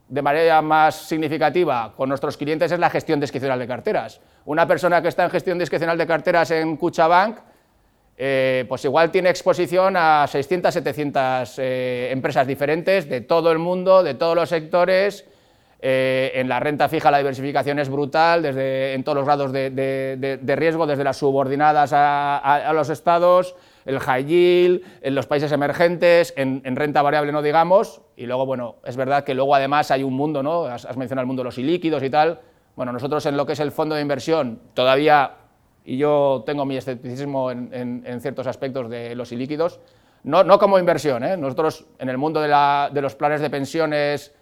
[0.08, 4.20] de manera más significativa con nuestros clientes es la gestión discrecional de carteras.
[4.44, 7.38] Una persona que está en gestión discrecional de carteras en Cuchabank,
[8.16, 14.14] eh, pues igual tiene exposición a 600, 700 empresas diferentes de todo el mundo, de
[14.14, 15.24] todos los sectores,
[15.86, 20.56] eh, en la renta fija la diversificación es brutal, desde, en todos los grados de,
[20.56, 26.62] riesgo, desde las subordinadas a, los estados, el high yield, en los países emergentes, en,
[26.74, 30.42] renta variable no digamos, y luego, bueno, es verdad que luego además hay un mundo,
[30.42, 30.64] ¿no?
[30.64, 32.40] Has, mencionado el mundo de los ilíquidos y tal.
[32.76, 35.32] Bueno, nosotros en lo que es el fondo de inversión todavía,
[35.84, 39.80] y yo tengo mi escepticismo en, ciertos aspectos de los ilíquidos,
[40.22, 41.36] no, no como inversión, ¿eh?
[41.36, 44.32] nosotros en el mundo de los planes de pensiones,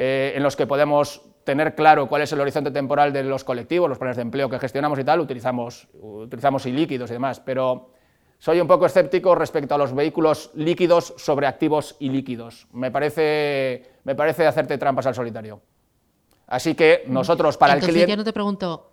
[0.00, 3.88] eh, en los que podemos tener claro cuál es el horizonte temporal de los colectivos,
[3.88, 7.90] los planes de empleo que gestionamos y tal, utilizamos, utilizamos ilíquidos y demás, pero
[8.38, 12.68] soy un poco escéptico respecto a los vehículos líquidos sobre activos ilíquidos.
[12.72, 15.60] Me parece, me parece hacerte trampas al solitario.
[16.46, 18.06] Así que nosotros para el cliente...
[18.06, 18.92] ya no te pregunto...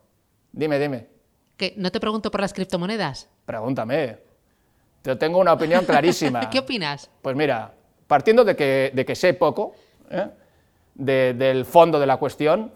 [0.51, 1.07] Dime, dime.
[1.55, 3.29] ¿Que ¿No te pregunto por las criptomonedas?
[3.45, 4.17] Pregúntame.
[5.03, 6.39] Yo tengo una opinión clarísima.
[6.49, 7.11] ¿Qué opinas?
[7.21, 7.75] Pues mira,
[8.07, 9.75] partiendo de que, de que sé poco,
[10.09, 10.29] ¿eh?
[10.95, 12.71] Del fondo de la cuestión.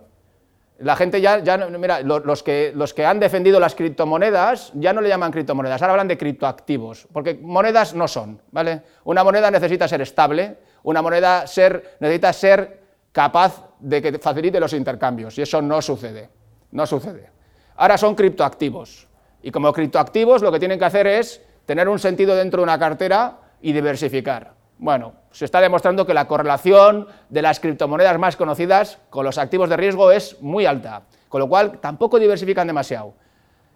[0.79, 5.01] La gente ya, ya mira, los que, los que han defendido las criptomonedas ya no
[5.01, 8.83] le llaman criptomonedas, ahora hablan de criptoactivos, porque monedas no son, ¿vale?
[9.03, 12.79] Una moneda necesita ser estable, una moneda ser, necesita ser
[13.11, 16.29] capaz de que facilite los intercambios, y eso no sucede,
[16.71, 17.29] no sucede.
[17.75, 19.09] Ahora son criptoactivos,
[19.41, 22.79] y como criptoactivos lo que tienen que hacer es tener un sentido dentro de una
[22.79, 24.53] cartera y diversificar.
[24.77, 29.69] Bueno, se está demostrando que la correlación de las criptomonedas más conocidas con los activos
[29.69, 33.13] de riesgo es muy alta, con lo cual tampoco diversifican demasiado.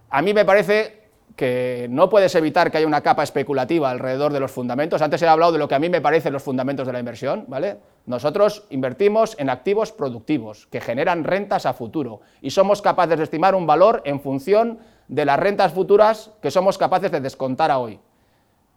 [0.09, 1.03] A mí me parece
[1.35, 5.01] que no puedes evitar que haya una capa especulativa alrededor de los fundamentos.
[5.01, 7.45] Antes he hablado de lo que a mí me parecen los fundamentos de la inversión,
[7.47, 7.77] ¿vale?
[8.05, 13.55] Nosotros invertimos en activos productivos que generan rentas a futuro y somos capaces de estimar
[13.55, 17.99] un valor en función de las rentas futuras que somos capaces de descontar a hoy.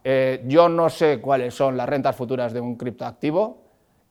[0.09, 3.65] Eh, yo no sé cuáles son las rentas futuras de un criptoactivo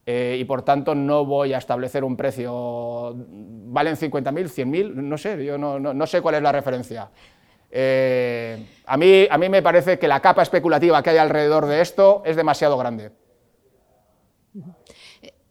[0.05, 5.43] eh, y por tanto no voy a establecer un precio, valen 50.000, 100.000, no sé,
[5.43, 7.09] yo no, sé cuál es la referencia.
[7.71, 11.81] Eh, a, mí, a mí me parece que la capa especulativa que hay alrededor de
[11.81, 13.13] esto es demasiado grande.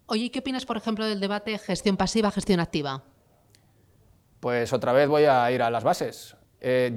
[0.05, 3.01] Oye, ¿qué opinas, por ejemplo, del debate gestión pasiva, gestión activa?
[4.41, 6.37] Pues otra vez voy a ir a las bases.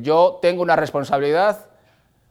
[0.03, 1.78] yo tengo una responsabilidad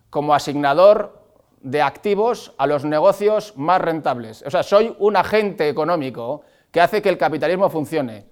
[0.09, 1.21] como asignador
[1.61, 4.43] de activos a los negocios más rentables.
[4.45, 6.41] O sea, soy un agente económico
[6.71, 8.25] que hace que el capitalismo funcione.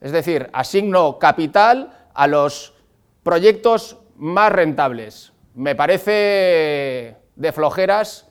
[0.00, 2.74] Es decir, asigno capital a los
[3.22, 5.32] proyectos más rentables.
[5.54, 8.28] Me parece de flojeras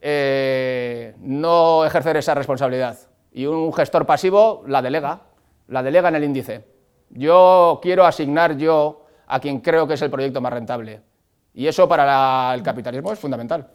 [0.00, 2.98] eh, no ejercer esa responsabilidad.
[3.32, 5.22] Y un gestor pasivo la delega,
[5.68, 6.64] la delega en el índice.
[7.10, 11.00] Yo quiero asignar yo a quien creo que es el proyecto más rentable.
[11.54, 13.68] Y eso para el capitalismo es fundamental.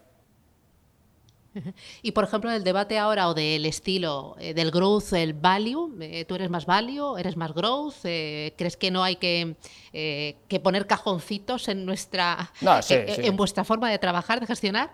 [2.02, 6.26] Y por ejemplo, el debate ahora o del estilo eh, del growth, el value, eh,
[6.26, 7.96] ¿tú eres más value, eres más growth?
[8.04, 9.56] Eh, ¿Crees que no hay que,
[9.94, 14.90] que poner cajoncitos en, nuestra, en vuestra forma de trabajar, de gestionar?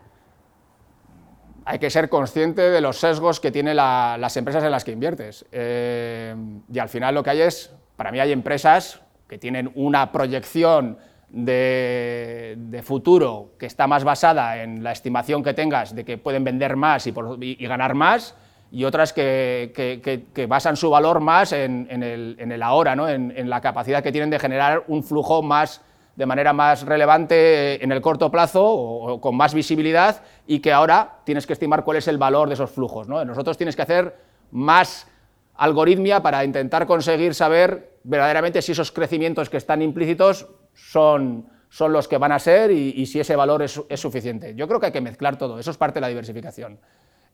[1.66, 5.46] Hay que ser consciente de los sesgos que tienen las empresas en las que inviertes.
[5.52, 10.98] y al final lo que hay es, para mí hay empresas que tienen una proyección
[11.32, 16.76] de, futuro que está más basada en la estimación que tengas de que pueden vender
[16.76, 18.36] más y, ganar más,
[18.72, 23.08] y otras que, basan su valor más en, el, ahora, ¿no?
[23.08, 25.82] en, la capacidad que tienen de generar un flujo más
[26.16, 31.20] de manera más relevante en el corto plazo o, con más visibilidad y que ahora
[31.24, 33.08] tienes que estimar cuál es el valor de esos flujos.
[33.08, 33.24] ¿no?
[33.24, 34.16] Nosotros tienes que hacer
[34.52, 35.08] más
[35.56, 42.08] algoritmia para intentar conseguir saber verdaderamente si esos crecimientos que están implícitos son, son los
[42.08, 44.56] que van a ser y, si ese valor es, suficiente.
[44.56, 46.80] Yo creo que hay que mezclar todo, eso es parte de la diversificación.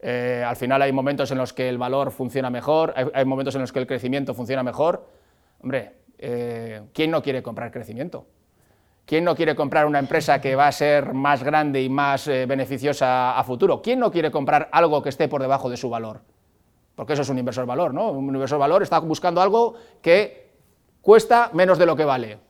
[0.00, 3.62] Eh, al final hay momentos en los que el valor funciona mejor, hay, momentos en
[3.62, 5.08] los que el crecimiento funciona mejor.
[5.60, 8.26] Hombre, eh, ¿quién no quiere comprar crecimiento?
[9.04, 12.46] ¿Quién no quiere comprar una empresa que va a ser más grande y más eh,
[12.46, 13.82] beneficiosa a futuro?
[13.82, 16.20] ¿Quién no quiere comprar algo que esté por debajo de su valor?
[16.94, 18.10] Porque eso es un inversor valor, ¿no?
[18.10, 20.50] Un inversor valor está buscando algo que
[21.00, 22.47] cuesta menos de lo que vale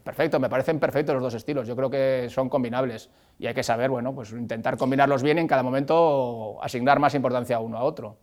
[0.00, 3.62] perfecto, me parecen perfectos los dos estilos, yo creo que son combinables y hay que
[3.62, 7.78] saber, bueno, pues intentar combinarlos bien y en cada momento asignar más importancia a uno
[7.78, 8.16] a otro.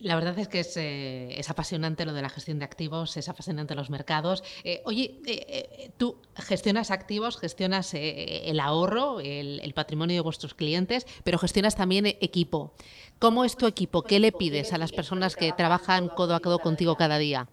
[0.00, 3.74] La verdad es que eh, es, apasionante lo de la gestión de activos, es apasionante
[3.74, 4.44] los mercados.
[4.62, 11.04] Eh, oye, eh, tú gestionas activos, gestionas el ahorro, el, el, patrimonio de vuestros clientes,
[11.24, 12.74] pero gestionas también equipo.
[13.18, 14.02] ¿Cómo es tu equipo?
[14.02, 17.48] ¿Qué le pides a las personas que trabajan codo a codo contigo cada día?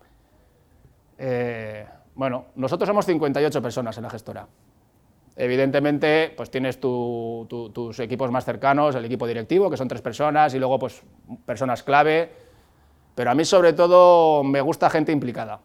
[1.18, 4.48] Eh, bueno, nosotros somos 58 personas en la gestora.
[5.36, 10.60] Evidentemente, pues tienes tus equipos más cercanos, el equipo directivo, que son tres personas, y
[10.60, 11.04] luego pues
[11.46, 12.32] personas clave,
[13.16, 15.60] pero a mí sobre todo me gusta gente implicada.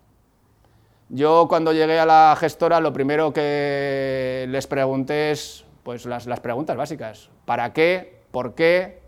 [1.08, 6.40] Yo cuando llegué a la gestora lo primero que les pregunté es pues las, las
[6.40, 7.30] preguntas básicas.
[7.44, 8.22] ¿Para qué?
[8.30, 8.99] ¿Por qué?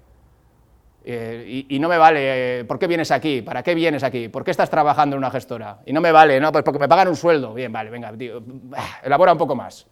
[1.05, 3.43] Eh, y, no me vale, eh, ¿por qué vienes aquí?
[3.43, 4.29] ¿Para qué vienes aquí?
[4.29, 5.81] ¿Por qué estás trabajando en una gestora?
[5.85, 7.53] Y no me vale, no, pues porque me pagan un sueldo.
[7.55, 8.43] Bien, vale, venga, tío,
[9.03, 9.87] elabora un poco más.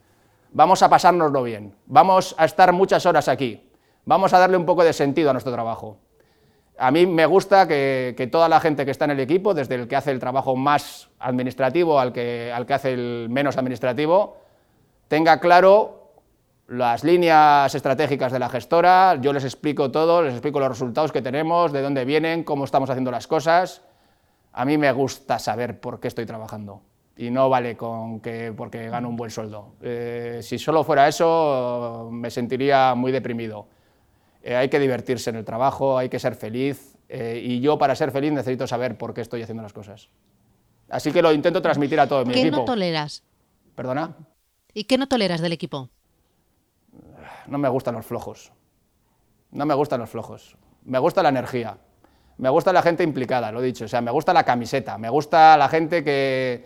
[0.53, 3.70] Vamos a pasárnoslo bien, vamos a estar muchas horas aquí,
[4.05, 5.99] vamos a darle un poco de sentido a nuestro trabajo.
[6.79, 9.75] A mí me gusta que, que toda la gente que está en el equipo, desde
[9.75, 14.38] el que hace el trabajo más administrativo al que, al que hace el menos administrativo,
[15.09, 15.99] tenga claro
[16.70, 21.20] las líneas estratégicas de la gestora, yo les explico todo, les explico los resultados que
[21.20, 23.83] tenemos, de dónde vienen, cómo estamos haciendo las cosas.
[24.52, 26.83] A mí me gusta saber por qué estoy trabajando
[27.16, 29.74] y no vale con que porque gano un buen sueldo.
[29.83, 33.66] Eh, si solo fuera eso, me sentiría muy deprimido.
[34.40, 37.96] Eh, hay que divertirse en el trabajo, hay que ser feliz eh, y yo para
[37.96, 40.09] ser feliz necesito saber por qué estoy haciendo las cosas.
[40.88, 42.44] Así que lo intento transmitir a todo mi equipo.
[42.44, 43.24] ¿Qué no toleras?
[43.74, 44.14] ¿Perdona?
[44.72, 45.90] ¿Y qué no toleras del equipo?
[47.50, 48.52] No me gustan los flojos.
[49.50, 50.56] No me gustan los flojos.
[50.84, 51.76] Me gusta la energía.
[52.38, 53.84] Me gusta la gente implicada, lo he dicho.
[53.84, 54.96] O sea, me gusta la camiseta.
[54.96, 56.64] Me gusta la gente que,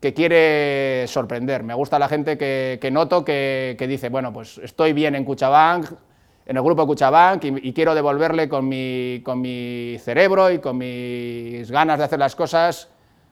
[0.00, 1.62] que quiere sorprender.
[1.62, 5.86] Me gusta la gente que, noto que, dice, bueno, pues estoy bien en Cuchabank
[6.44, 11.70] en el grupo Cuchabank y, quiero devolverle con mi, con mi cerebro y con mis
[11.70, 12.88] ganas de hacer las cosas,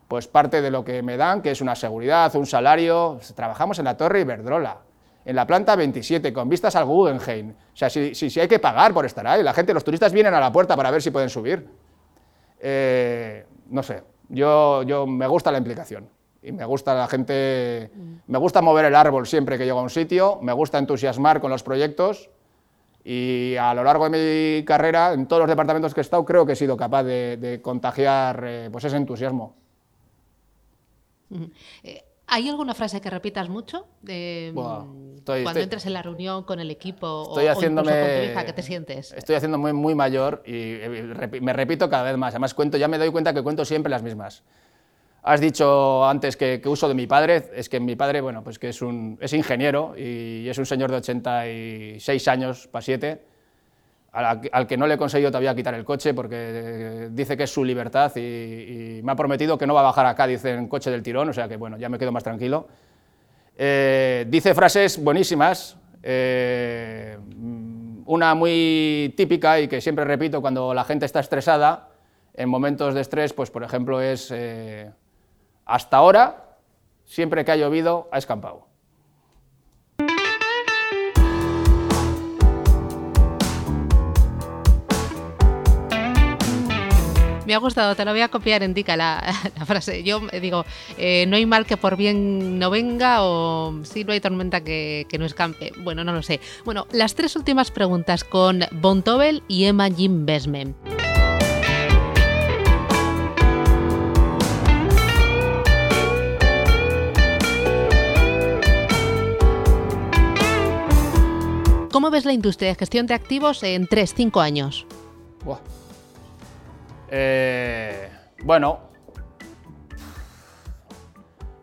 [0.06, 3.18] pues parte de lo que me dan, que es una seguridad, un salario.
[3.34, 4.78] Trabajamos en la Torre Iberdrola,
[5.24, 7.50] en la planta 27, con vistas al Guggenheim.
[7.50, 10.35] O sea, si, si, hay que pagar por estar ahí, la gente, los turistas vienen
[10.35, 11.68] a la puerta para ver si pueden subir.
[12.61, 16.09] Eh, no sé, yo, yo me gusta la implicación
[16.42, 17.90] y me gusta la gente,
[18.26, 21.50] me gusta mover el árbol siempre que llego a un sitio, me gusta entusiasmar con
[21.50, 22.30] los proyectos
[23.04, 26.44] y a lo largo de mi carrera, en todos los departamentos que he estado, creo
[26.44, 29.54] que he sido capaz de, contagiar eh, pues ese entusiasmo.
[31.83, 33.88] Eh, ¿Hay alguna frase que repitas mucho?
[34.03, 34.55] Mm,
[35.25, 38.53] cuando entras en la reunión con el equipo estoy o, haciéndome, con tu hija, ¿qué
[38.53, 39.12] te sientes?
[39.12, 42.33] Estoy haciendo muy, muy mayor y eh, me repito cada vez más.
[42.33, 44.45] Además, cuento, ya me doy cuenta que cuento siempre las mismas.
[45.25, 48.69] Has dicho antes que, uso de mi padre, es que mi padre, bueno, pues que
[48.69, 53.23] es, un, es ingeniero y es un señor de 86 años, para 7,
[54.12, 57.64] al, que no le he conseguido todavía quitar el coche porque dice que es su
[57.64, 61.03] libertad y, me ha prometido que no va a bajar acá, dice, en coche del
[61.03, 62.68] tirón, o sea que bueno, ya me quedo más tranquilo.
[63.57, 67.18] Eh, dice frases buenísimas, eh,
[68.07, 71.88] una muy típica y que siempre repito cuando la gente está estresada,
[72.35, 74.31] en momentos de estrés, pues por ejemplo es...
[74.33, 74.90] Eh,
[75.66, 76.57] hasta ahora,
[77.05, 78.66] siempre que ha llovido, ha escampado.
[87.50, 89.20] Me ha gustado, te lo voy a copiar en Dica la,
[89.66, 90.04] frase.
[90.04, 90.64] Yo digo,
[90.96, 95.04] eh, no hay mal que por bien no venga o si no hay tormenta que,
[95.18, 95.72] no escampe.
[95.78, 96.38] Bueno, no lo sé.
[96.64, 100.76] Bueno, las tres últimas preguntas con Bontobel y Emma Jim Besmen.
[111.90, 114.86] ¿Cómo ves la industria de gestión de activos en 3, 5 años?
[117.11, 118.09] Eh,
[118.44, 118.79] bueno,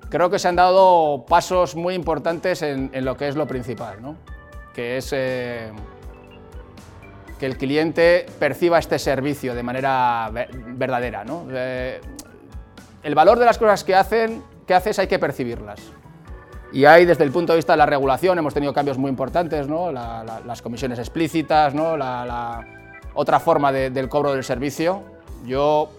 [0.09, 4.15] creo que se han dado pasos muy importantes en, lo que es lo principal, ¿no?
[4.73, 5.71] que es eh,
[7.39, 11.23] que el cliente perciba este servicio de manera verdadera.
[11.23, 11.47] ¿no?
[11.51, 12.01] Eh,
[13.03, 15.79] el valor de las cosas que hacen, que haces hay que percibirlas.
[16.73, 19.69] Y ahí, desde el punto de vista de la regulación, hemos tenido cambios muy importantes,
[19.69, 19.91] ¿no?
[19.91, 21.95] las comisiones explícitas, ¿no?
[21.95, 22.59] la,
[23.17, 25.01] otra forma del cobro del servicio.
[25.45, 25.89] Yo,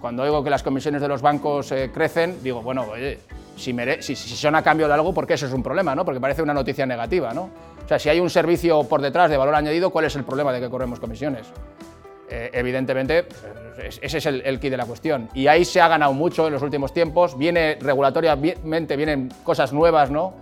[0.00, 3.18] cuando oigo que las comisiones de los bancos eh, crecen, digo, bueno, oye,
[3.56, 5.94] si, si, son a cambio de algo, ¿por qué eso es un problema?
[5.94, 6.04] ¿no?
[6.04, 7.34] Porque parece una noticia negativa.
[7.34, 7.50] ¿no?
[7.84, 10.52] O sea, si hay un servicio por detrás de valor añadido, ¿cuál es el problema
[10.52, 11.48] de que corremos comisiones?
[12.28, 13.26] Eh, evidentemente,
[14.00, 15.28] ese es el, el key de la cuestión.
[15.34, 17.36] Y ahí se ha ganado mucho en los últimos tiempos.
[17.36, 20.34] Viene regulatoriamente, vienen cosas nuevas, ¿no?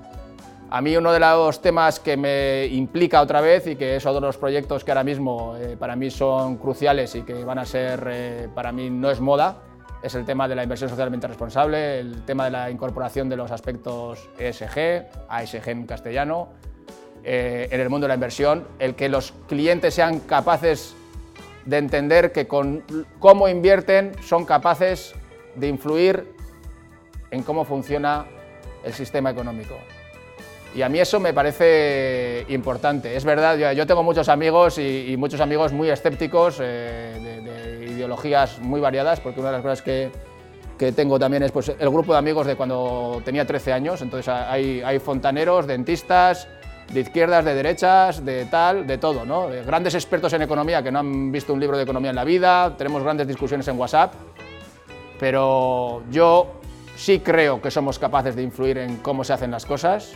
[0.70, 4.20] A mí uno de los temas que me implica otra vez y que es otro
[4.20, 7.64] de los proyectos que ahora mismo eh, para mí son cruciales y que van a
[7.64, 9.62] ser, eh, para mí no es moda,
[10.02, 13.50] es el tema de la inversión socialmente responsable, el tema de la incorporación de los
[13.50, 16.50] aspectos ESG, ASG en castellano,
[17.24, 20.94] en el mundo de la inversión, el que los clientes sean capaces
[21.64, 22.84] de entender que con
[23.18, 25.14] cómo invierten son capaces
[25.56, 26.32] de influir
[27.30, 28.26] en cómo funciona
[28.84, 29.74] el sistema económico.
[30.78, 33.16] Y a mí eso me parece importante.
[33.16, 38.80] Es verdad, yo, tengo muchos amigos y, muchos amigos muy escépticos, eh, de, ideologías muy
[38.80, 40.12] variadas, porque una de las cosas que,
[40.78, 44.02] que, tengo también es pues, el grupo de amigos de cuando tenía 13 años.
[44.02, 46.46] Entonces hay, hay fontaneros, dentistas,
[46.92, 49.48] de izquierdas, de derechas, de tal, de todo, ¿no?
[49.66, 52.76] Grandes expertos en economía que no han visto un libro de economía en la vida,
[52.78, 54.14] tenemos grandes discusiones en WhatsApp,
[55.18, 56.52] pero yo
[56.94, 60.14] sí creo que somos capaces de influir en cómo se hacen las cosas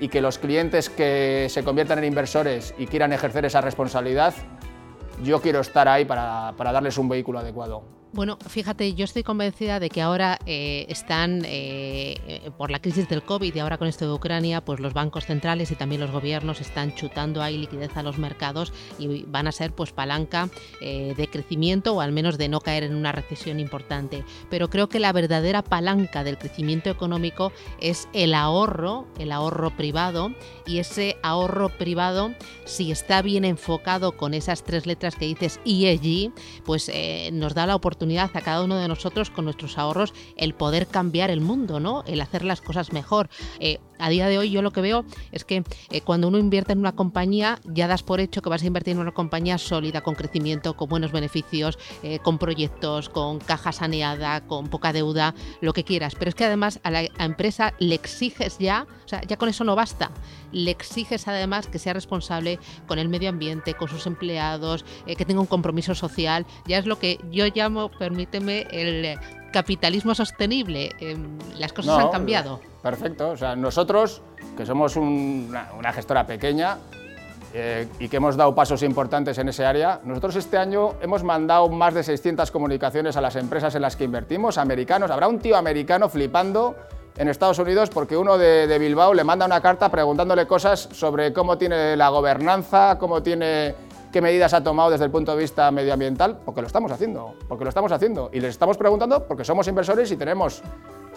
[0.00, 4.34] y que los clientes que se conviertan en inversores y quieran ejercer esa responsabilidad,
[5.22, 7.82] yo quiero estar ahí para, para darles un vehículo adecuado.
[8.16, 13.10] Bueno, fíjate, yo estoy convencida de que ahora eh, están, eh, eh, por la crisis
[13.10, 16.10] del COVID y ahora con esto de Ucrania, pues los bancos centrales y también los
[16.10, 20.48] gobiernos están chutando ahí liquidez a los mercados y van a ser pues palanca
[20.80, 24.24] de crecimiento o al menos de no caer en una recesión importante.
[24.48, 27.52] Pero creo que la verdadera palanca del crecimiento económico
[27.82, 30.32] es el ahorro, el ahorro privado
[30.66, 32.32] y ese ahorro privado,
[32.64, 36.32] si está bien enfocado con esas tres letras que dices ESG,
[36.64, 36.90] pues
[37.32, 40.86] nos da la oportunidad oportunidad a cada uno de nosotros con nuestros ahorros el poder
[40.86, 42.04] cambiar el mundo, ¿no?
[42.06, 43.28] El hacer las cosas mejor.
[43.58, 46.72] Eh, a día de hoy yo lo que veo es que eh, cuando uno invierte
[46.72, 50.02] en una compañía ya das por hecho que vas a invertir en una compañía sólida,
[50.02, 55.72] con crecimiento, con buenos beneficios, eh, con proyectos, con caja saneada, con poca deuda, lo
[55.72, 56.14] que quieras.
[56.18, 59.64] Pero es que además a la empresa le exiges ya, o sea, ya con eso
[59.64, 60.10] no basta,
[60.52, 65.24] le exiges además que sea responsable con el medio ambiente, con sus empleados, eh, que
[65.24, 66.46] tenga un compromiso social.
[66.66, 69.18] Ya es lo que yo llamo, permíteme, el
[69.56, 70.90] capitalismo sostenible.
[71.00, 72.60] Em, las cosas han cambiado.
[72.82, 73.30] Perfecto.
[73.30, 74.20] O sea, nosotros,
[74.54, 76.76] que somos una, gestora pequeña,
[77.54, 80.00] eh, y que hemos dado pasos importantes en ese área.
[80.04, 84.04] Nosotros este año hemos mandado más de 600 comunicaciones a las empresas en las que
[84.04, 85.10] invertimos, americanos.
[85.10, 86.76] Habrá un tío americano flipando
[87.16, 91.32] en Estados Unidos porque uno de, de Bilbao le manda una carta preguntándole cosas sobre
[91.32, 93.74] cómo tiene la gobernanza, cómo tiene
[94.12, 97.64] qué medidas ha tomado desde el punto de vista medioambiental, porque lo estamos haciendo, porque
[97.64, 98.30] lo estamos haciendo.
[98.32, 100.62] Y les estamos preguntando porque somos inversores y tenemos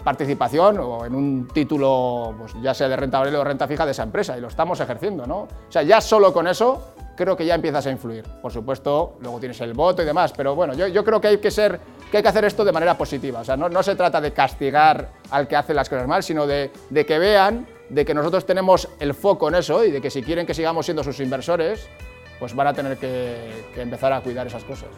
[0.04, 3.92] participación o en un título, pues ya sea de renta variable o renta fija de
[3.92, 5.40] esa empresa, y lo estamos ejerciendo, ¿no?
[5.40, 8.24] O sea, ya solo con eso creo que ya empiezas a influir.
[8.40, 11.38] Por supuesto, luego tienes el voto y demás, pero bueno, yo, yo creo que hay
[11.38, 11.78] que ser,
[12.10, 13.40] que hay que hacer esto de manera positiva.
[13.40, 16.46] O sea, no, no se trata de castigar al que hace las cosas mal, sino
[16.46, 20.10] de, de que vean de que nosotros tenemos el foco en eso y de que
[20.10, 21.88] si quieren que sigamos siendo sus inversores,
[22.40, 24.88] pues van a tener que, empezar a cuidar esas cosas.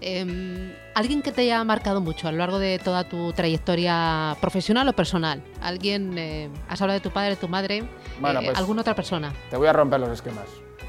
[0.00, 4.88] Em, ¿Alguien que te haya marcado mucho a lo largo de toda tu trayectoria profesional
[4.88, 5.42] o personal?
[5.60, 7.84] ¿Alguien, eh, has hablado de tu padre, de tu madre?
[8.18, 9.32] Bueno, eh, pues ¿Alguna otra persona?
[9.50, 10.46] Te voy a romper los esquemas.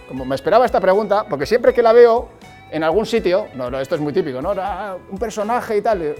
[0.07, 2.29] Como me esperaba esta pregunta, porque siempre que la veo
[2.71, 4.53] en algún sitio, no, esto es muy típico, ¿no?
[5.11, 6.15] Un personaje y tal,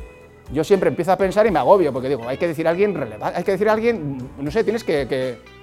[0.52, 2.94] yo siempre empiezo a pensar y me agobio, porque digo, hay que decir a alguien
[2.94, 5.57] relevante, hay que decir a alguien, no sé, tienes que que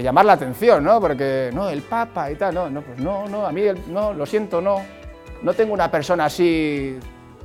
[0.00, 1.00] llamar la atención, ¿no?
[1.00, 4.24] Porque, no, el Papa y tal, no, no, pues no, no, a mí, no, lo
[4.24, 4.80] siento, no,
[5.42, 6.98] no tengo una persona así.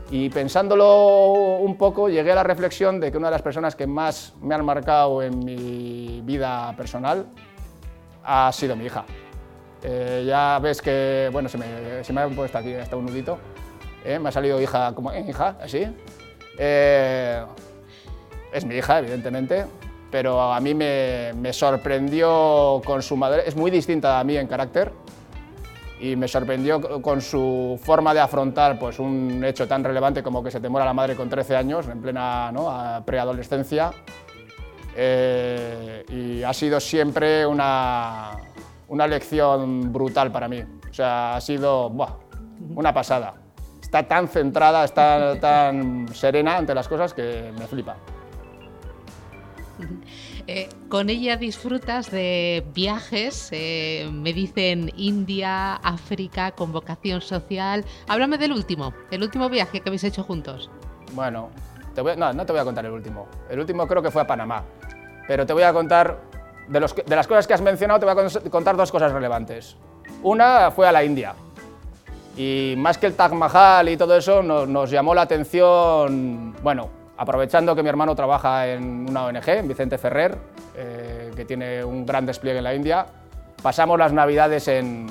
[0.10, 3.88] Y pensándolo un poco, llegué a la reflexión de que una de las personas que
[3.88, 7.26] más me han marcado en mi vida personal
[8.24, 9.04] ha sido mi hija.
[9.84, 13.38] Eh, ya ves que, bueno, se me, se me, ha puesto aquí hasta un nudito,
[14.06, 14.18] ¿eh?
[14.18, 15.86] me ha salido hija como, ¿eh, hija, así.
[16.58, 17.46] Es
[18.66, 19.66] mi hija, evidentemente,
[20.10, 24.92] pero a mí me, sorprendió con su madre, es muy distinta a mí en carácter,
[26.00, 30.52] y me sorprendió con su forma de afrontar pues, un hecho tan relevante como que
[30.52, 33.92] se te muera la madre con 13 años, en plena preadolescencia,
[34.96, 38.32] eh, y ha sido siempre una,
[38.88, 40.64] una, lección brutal para mí.
[40.90, 41.92] O sea, ha sido
[42.76, 43.36] una pasada.
[43.80, 47.96] Está tan centrada, está tan serena ante las cosas que me flipa.
[50.48, 57.84] Eh, con ella disfrutas de viajes, eh, me dicen India, África, con vocación social.
[58.08, 60.70] Háblame del último, el último viaje que habéis hecho juntos.
[61.12, 61.50] Bueno,
[62.18, 63.28] no, no te voy a contar el último.
[63.50, 64.64] El último creo que fue a Panamá.
[65.28, 66.22] Pero te voy a contar,
[66.70, 69.76] de, las cosas que has mencionado, te voy a contar dos cosas relevantes.
[70.24, 71.36] Una fue a la India.
[72.38, 77.76] Y más que el Taj Mahal y todo eso, nos llamó la atención, bueno, aprovechando
[77.76, 80.38] que mi hermano trabaja en una ONG, en Vicente Ferrer,
[80.76, 83.06] eh, que tiene un gran despliegue en la India,
[83.62, 85.08] pasamos las navidades en,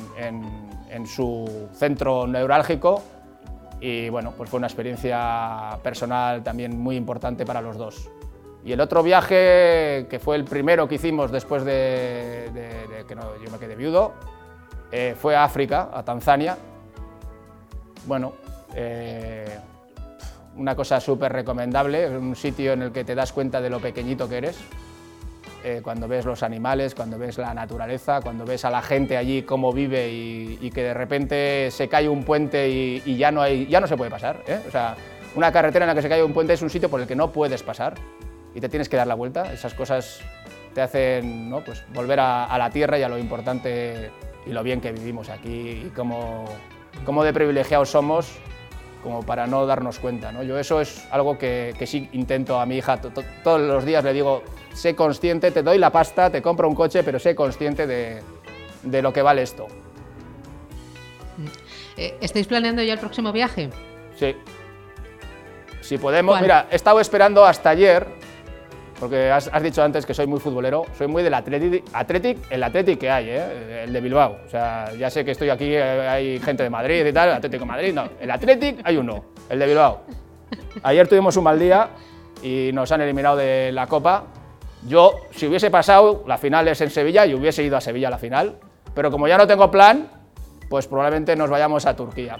[1.07, 3.03] su centro neurálgico
[3.81, 8.09] y bueno, pues fue una experiencia personal también muy importante para los dos.
[8.65, 12.51] Y el otro viaje, que fue el primero que hicimos después de,
[13.07, 14.15] que yo me quedé viudo,
[14.91, 16.57] eh, fue a África, a Tanzania.
[18.07, 18.33] Bueno,
[18.75, 19.59] eh,
[20.57, 24.29] una cosa súper recomendable, un sitio en el que te das cuenta de lo pequeñito
[24.29, 24.57] que eres,
[25.65, 29.43] eh, cuando ves los animales, cuando ves la naturaleza, cuando ves a la gente allí
[29.43, 33.81] cómo vive y, que de repente se cae un puente y, ya, no hay, ya
[33.81, 34.45] no se puede pasar.
[34.47, 34.61] ¿eh?
[34.69, 34.95] O sea,
[35.35, 37.17] una carretera en la que se cae un puente es un sitio por el que
[37.17, 37.95] no puedes pasar
[38.55, 39.53] y te tienes que dar la vuelta.
[39.53, 40.21] Esas cosas
[40.73, 41.65] te hacen ¿no?
[41.65, 44.11] pues volver a, la tierra y a lo importante
[44.47, 46.45] y lo bien que vivimos aquí y cómo,
[47.05, 48.39] cómo de privilegiados somos
[49.07, 50.33] como para no darnos cuenta.
[50.33, 50.43] ¿no?
[50.43, 54.43] Yo eso es algo que, sí intento a mi hija, todos los días le digo,
[54.75, 58.21] sé consciente, te doy la pasta, te compro un coche, pero sé consciente de,
[58.83, 59.69] de lo que vale esto.
[61.97, 63.71] Eh, ¿Estáis planeando ya el próximo viaje?
[64.19, 64.35] Sí.
[65.83, 68.09] Si podemos, mira, he estado esperando hasta ayer
[68.99, 72.99] porque has, dicho antes que soy muy futbolero, soy muy del Athletic, Athletic el Athletic
[72.99, 73.85] que hay, ¿eh?
[73.85, 74.39] el de Bilbao.
[74.47, 77.67] O sea, ya sé que estoy aquí, eh, hay gente de Madrid y tal, Atlético
[77.67, 80.01] Madrid, no, el Athletic hay uno, el de Bilbao.
[80.83, 81.91] Ayer tuvimos un mal día
[82.43, 84.25] y nos han eliminado de la Copa.
[84.87, 88.13] Yo, si hubiese pasado, la final es en Sevilla y hubiese ido a Sevilla a
[88.13, 88.59] la final,
[88.95, 90.09] pero como ya no tengo plan,
[90.69, 92.39] pues probablemente nos vayamos a Turquía.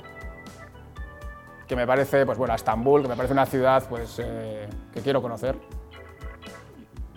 [1.67, 5.01] que me parece, pues bueno, a Estambul, que me parece una ciudad pues, eh, que
[5.01, 5.57] quiero conocer.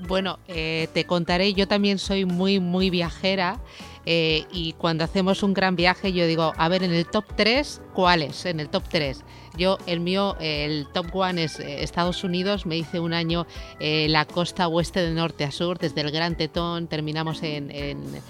[0.07, 3.59] Bueno, eh, te contaré, yo también soy muy, muy viajera
[4.05, 7.81] eh, y cuando hacemos un gran viaje yo digo, a ver, en el top 3,
[7.93, 8.45] ¿cuáles?
[8.45, 9.23] En el top 3.
[9.57, 13.45] Yo, el mío, el top one es Estados Unidos, me hice un año
[13.79, 18.21] la costa oeste de norte a sur, desde el Gran Tetón, terminamos en en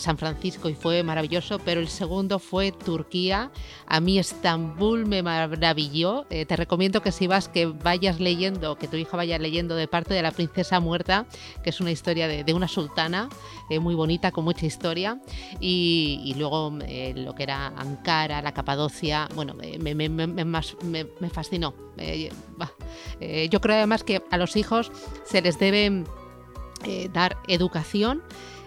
[0.00, 3.50] San Francisco y fue maravilloso, pero el segundo fue Turquía.
[3.86, 6.26] A mí Estambul me maravilló.
[6.30, 9.88] Eh, te recomiendo que si vas que vayas leyendo, que tu hija vaya leyendo de
[9.88, 11.26] parte de la princesa muerta,
[11.62, 13.28] que es una historia de, una sultana
[13.70, 15.20] eh, muy bonita, con mucha historia.
[15.60, 21.74] Y, luego eh, lo que era Ankara, la Capadocia, bueno, me fascinó.
[23.50, 24.92] yo creo además que a los hijos
[25.24, 26.04] se les debe
[27.12, 28.22] dar educación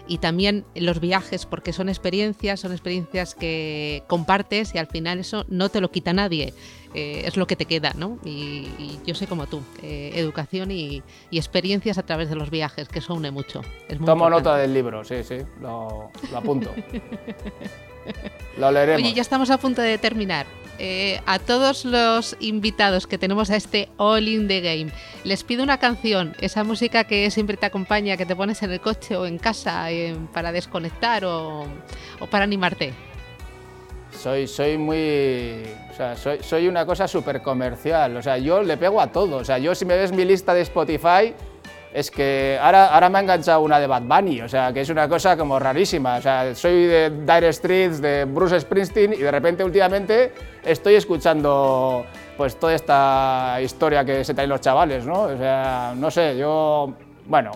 [0.06, 5.44] y también los viajes, porque son experiencias, son experiencias que compartes y al final eso
[5.48, 6.52] no te lo quita nadie,
[6.94, 8.18] eh, es lo que te queda, ¿no?
[8.24, 8.68] Y,
[9.06, 13.14] yo sé como tú, eh, educación y, experiencias a través de los viajes, que eso
[13.14, 13.62] une mucho.
[14.04, 16.74] Tomo nota del libro, sí, sí, lo, lo apunto.
[18.58, 19.02] lo leeremos.
[19.02, 20.46] Oye, ya estamos a punto de terminar.
[20.78, 25.62] Eh, a todos los invitados que tenemos a este All in the Game, les pido
[25.62, 29.26] una canción, esa música que siempre te acompaña, que te pones en el coche o
[29.26, 31.66] en casa eh, para desconectar o,
[32.30, 32.92] para animarte.
[34.10, 35.62] Soy, soy muy.
[35.90, 38.16] O sea, soy, soy una cosa súper comercial.
[38.16, 39.36] O sea, yo le pego a todo.
[39.36, 41.34] O sea, yo si me ves mi lista de Spotify,
[41.94, 44.88] es que ahora, ahora me ha enganchado una de Bad Bunny, o sea, que es
[44.88, 46.16] una cosa como rarísima.
[46.16, 50.32] O sea, soy de Dire Streets, de Bruce Springsteen y de repente últimamente
[50.64, 52.04] estoy escuchando
[52.36, 55.22] pues toda esta historia que se traen los chavales, ¿no?
[55.22, 56.92] O sea, no sé, yo,
[57.26, 57.52] bueno,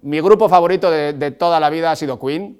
[0.00, 2.58] mi grupo favorito de, de toda la vida ha sido Queen.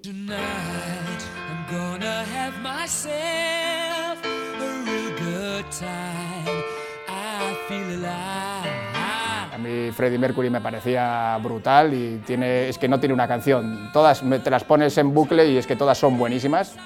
[9.91, 13.91] Freddie Mercury me parecía brutal y tiene, es que no tiene una canción.
[13.93, 16.76] Todas te las pones en bucle y es que todas son buenísimas.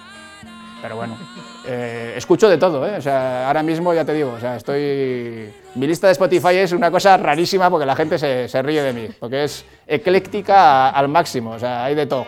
[0.80, 1.16] Pero bueno,
[1.66, 2.97] eh, escucho de todo, ¿eh?
[2.97, 5.53] O sea, ahora mismo ya te digo, o sea, estoy...
[5.74, 8.92] Mi lista de Spotify es una cosa rarísima porque la gente se, se ríe de
[8.92, 12.26] mí, porque es ecléctica al máximo, o sea, hay de todo.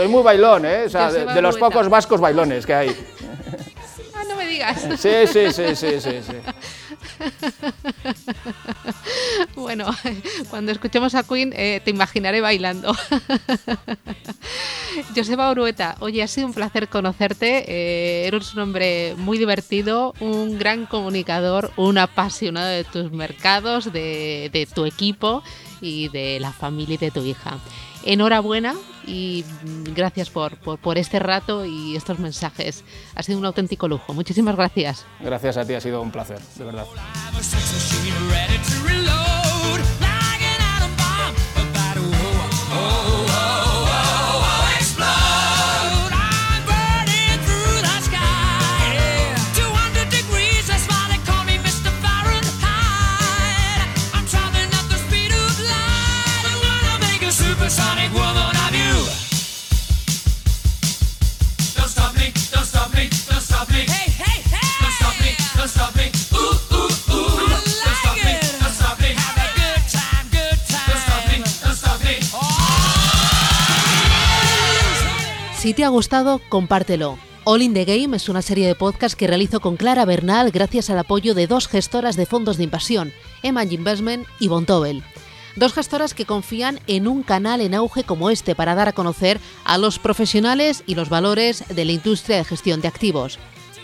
[0.00, 0.84] Soy muy bailón, ¿eh?
[0.86, 2.88] O sea, de, los pocos vascos bailones que hay.
[4.14, 4.80] Ah, no me digas.
[4.98, 6.20] Sí, sí, sí, sí, sí.
[6.22, 6.36] sí.
[9.54, 9.84] Bueno,
[10.48, 12.96] cuando escuchemos a Queen eh, te imaginaré bailando.
[15.14, 17.64] Joseba Urueta, oye, ha sido un placer conocerte.
[17.68, 24.48] Eh, eres un hombre muy divertido, un gran comunicador, un apasionado de tus mercados, de,
[24.50, 25.42] de tu equipo
[25.82, 27.58] y de la familia y de tu hija
[28.04, 28.74] enhorabuena
[29.06, 29.44] y
[29.94, 32.84] gracias por, por, este rato y estos mensajes.
[33.14, 34.14] Ha sido un auténtico lujo.
[34.14, 35.04] Muchísimas gracias.
[35.20, 36.86] Gracias a ti, ha sido un placer, de verdad.
[75.60, 77.18] Si te ha gustado, compártelo.
[77.44, 80.88] All in the Game es una serie de podcasts que realizo con Clara Bernal gracias
[80.88, 85.02] al apoyo de dos gestoras de fondos de inversión, Eman Investment y Bontobel.
[85.56, 89.38] Dos gestoras que confían en un canal en auge como este para dar a conocer
[89.64, 93.38] a los profesionales y los valores de la industria de gestión de activos.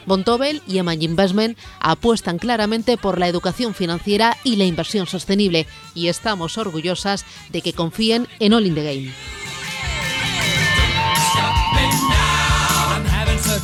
[0.06, 6.08] Bontobel y Eman Investment apuestan claramente por la educación financiera y la inversión sostenible y
[6.08, 9.45] estamos orgullosas de que confíen en All in the Game.